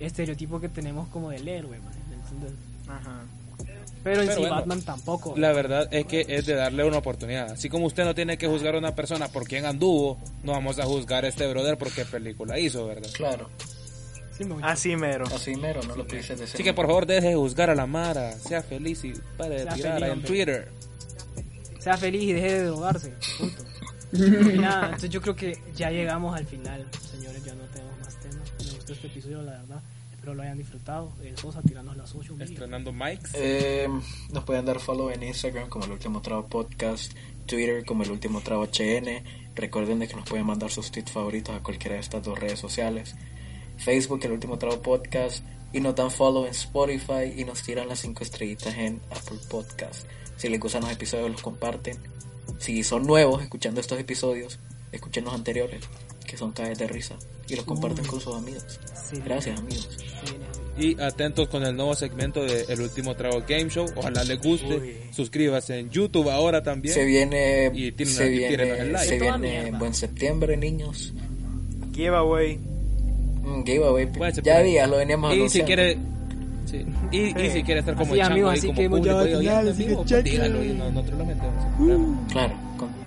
estereotipo 0.00 0.60
que 0.60 0.68
tenemos 0.68 1.08
como 1.08 1.30
del 1.30 1.46
héroe. 1.48 1.78
Pero 4.04 4.20
en 4.22 4.26
Pero 4.28 4.34
sí 4.34 4.40
bueno, 4.40 4.54
Batman 4.56 4.82
tampoco. 4.82 5.34
La 5.36 5.52
verdad 5.52 5.88
es 5.92 6.06
que 6.06 6.24
es 6.28 6.46
de 6.46 6.54
darle 6.54 6.84
una 6.84 6.98
oportunidad. 6.98 7.50
Así 7.50 7.68
como 7.68 7.86
usted 7.86 8.04
no 8.04 8.14
tiene 8.14 8.38
que 8.38 8.46
juzgar 8.46 8.74
a 8.74 8.78
una 8.78 8.94
persona 8.94 9.28
por 9.28 9.44
quién 9.44 9.66
anduvo, 9.66 10.18
no 10.44 10.52
vamos 10.52 10.78
a 10.78 10.84
juzgar 10.84 11.24
a 11.24 11.28
este 11.28 11.46
brother 11.48 11.76
por 11.76 11.90
qué 11.92 12.04
película 12.04 12.58
hizo, 12.58 12.86
¿verdad? 12.86 13.10
Claro, 13.14 13.50
Sí, 14.36 14.44
me- 14.44 14.62
Así 14.64 14.94
mero. 14.94 15.24
así 15.34 15.56
mero, 15.56 15.80
no 15.82 15.96
lo 15.96 16.06
pienses 16.06 16.38
de 16.38 16.44
Así 16.44 16.62
que 16.62 16.72
por 16.72 16.86
favor 16.86 17.06
deje 17.06 17.30
de 17.30 17.34
juzgar 17.34 17.70
a 17.70 17.74
la 17.74 17.86
Mara, 17.86 18.30
sea 18.38 18.62
feliz 18.62 19.02
y 19.02 19.12
pare 19.36 19.64
de 19.64 19.66
tirar 19.72 20.00
en 20.04 20.10
hombre. 20.12 20.28
Twitter. 20.28 20.68
Sea 21.78 21.96
feliz 21.96 22.22
y 22.22 22.32
deje 22.32 22.54
de 22.54 22.64
drogarse. 22.64 23.14
Punto. 23.38 23.62
Y 24.10 24.58
nada, 24.58 24.86
entonces 24.86 25.10
yo 25.10 25.20
creo 25.20 25.36
que 25.36 25.58
ya 25.76 25.90
llegamos 25.90 26.34
al 26.34 26.46
final, 26.46 26.86
señores. 27.12 27.44
Ya 27.44 27.54
no 27.54 27.64
tenemos 27.64 27.98
más 27.98 28.18
temas. 28.18 28.38
Me 28.64 28.74
gustó 28.74 28.92
este 28.94 29.06
episodio, 29.06 29.42
la 29.42 29.52
verdad. 29.52 29.82
Espero 30.12 30.34
lo 30.34 30.42
hayan 30.42 30.56
disfrutado. 30.56 31.12
Eh, 31.22 31.34
Sosa, 31.36 31.60
tiranos 31.60 31.94
la 31.94 32.06
social 32.06 32.32
media. 32.32 32.50
Estrenando 32.50 32.90
mics. 32.90 33.32
Eh, 33.34 33.86
nos 34.32 34.44
pueden 34.44 34.64
dar 34.64 34.80
follow 34.80 35.10
en 35.10 35.22
Instagram 35.22 35.68
como 35.68 35.84
el 35.84 35.92
último 35.92 36.22
travo 36.22 36.46
podcast, 36.46 37.12
Twitter 37.46 37.84
como 37.84 38.02
el 38.02 38.10
último 38.10 38.40
travo 38.40 38.64
HN. 38.64 39.22
Recuerden 39.54 39.98
de 39.98 40.08
que 40.08 40.16
nos 40.16 40.28
pueden 40.28 40.46
mandar 40.46 40.70
sus 40.70 40.90
tweets 40.90 41.12
favoritos 41.12 41.54
a 41.54 41.62
cualquiera 41.62 41.96
de 41.96 42.00
estas 42.00 42.22
dos 42.22 42.38
redes 42.38 42.58
sociales. 42.58 43.14
Facebook 43.76 44.20
el 44.24 44.32
último 44.32 44.58
travo 44.58 44.80
podcast 44.82 45.44
y 45.72 45.80
nos 45.80 45.94
dan 45.94 46.10
follow 46.10 46.46
en 46.46 46.52
Spotify 46.52 47.34
y 47.36 47.44
nos 47.44 47.62
tiran 47.62 47.88
las 47.88 48.00
cinco 48.00 48.24
estrellitas 48.24 48.74
en 48.76 49.00
Apple 49.10 49.38
Podcast. 49.48 50.06
Si 50.38 50.48
les 50.48 50.58
gustan 50.58 50.80
los 50.82 50.90
episodios 50.92 51.30
los 51.30 51.42
comparten. 51.42 51.98
Si 52.58 52.82
son 52.82 53.06
nuevos 53.06 53.42
escuchando 53.42 53.80
estos 53.80 54.00
episodios, 54.00 54.58
escuchen 54.92 55.24
los 55.24 55.34
anteriores 55.34 55.84
que 56.26 56.36
son 56.38 56.52
caes 56.52 56.78
de 56.78 56.86
risa 56.88 57.16
y 57.48 57.56
los 57.56 57.64
comparten 57.64 58.04
con 58.06 58.20
sus 58.20 58.34
amigos. 58.34 58.64
Sí. 59.10 59.20
Gracias 59.24 59.58
amigos. 59.58 59.88
Sí. 60.24 60.36
Y 60.80 61.00
atentos 61.00 61.48
con 61.48 61.64
el 61.64 61.74
nuevo 61.76 61.94
segmento 61.94 62.44
de 62.44 62.64
El 62.68 62.80
Último 62.82 63.16
Trago 63.16 63.42
Game 63.48 63.68
Show. 63.68 63.86
Ojalá 63.96 64.22
les 64.24 64.40
guste. 64.40 64.76
Uy. 64.78 64.96
Suscríbase 65.12 65.78
en 65.78 65.90
YouTube 65.90 66.28
ahora 66.30 66.62
también. 66.62 66.94
Se 66.94 67.04
viene, 67.04 67.70
Y 67.74 67.90
tiren- 67.92 68.06
se 68.06 68.24
el 68.26 68.38
viene, 68.38 68.84
like. 68.92 69.06
se 69.08 69.18
viene 69.18 69.38
mierda. 69.38 69.78
buen 69.78 69.92
septiembre, 69.94 70.56
niños. 70.56 71.12
Giveaway. 71.94 72.56
Un 73.44 73.64
giveaway. 73.66 74.08
Ya 74.42 74.60
días 74.60 74.88
lo 74.88 74.98
veníamos 74.98 75.34
Y 75.34 75.48
si 75.48 75.62
quiere. 75.62 75.98
Sí. 76.68 76.86
Y, 77.10 77.40
y 77.40 77.50
si 77.50 77.62
quiere 77.62 77.80
estar 77.80 77.94
como 77.94 78.12
Así, 78.12 78.14
el 78.14 78.18
chango 78.20 78.32
amigos, 78.32 78.50
ahí 78.52 78.58
así 78.58 78.66
como 78.68 78.76
que 78.78 78.84
hemos 78.84 79.00
llegado 79.00 79.20
al 79.20 79.38
final, 79.38 79.68
así 79.68 79.84
que 79.86 79.94
pues 79.94 80.24
dígalo 80.24 80.64
y 80.64 80.68
no- 80.74 80.90
nosotros 80.90 81.18
lo 81.18 81.24
metemos. 81.24 81.64
problema. 81.76 82.26
Claro. 82.32 82.54
con- 82.76 82.98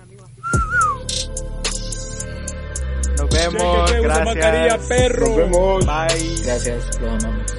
Nos 3.18 3.30
vemos. 3.30 3.90
Mascarilla, 4.24 4.64
Gracias. 4.64 4.86
perro. 4.88 5.26
Nos 5.28 5.36
vemos. 5.36 5.86
Bye. 5.86 6.42
Gracias, 6.44 7.00
los 7.00 7.24
amamos. 7.24 7.51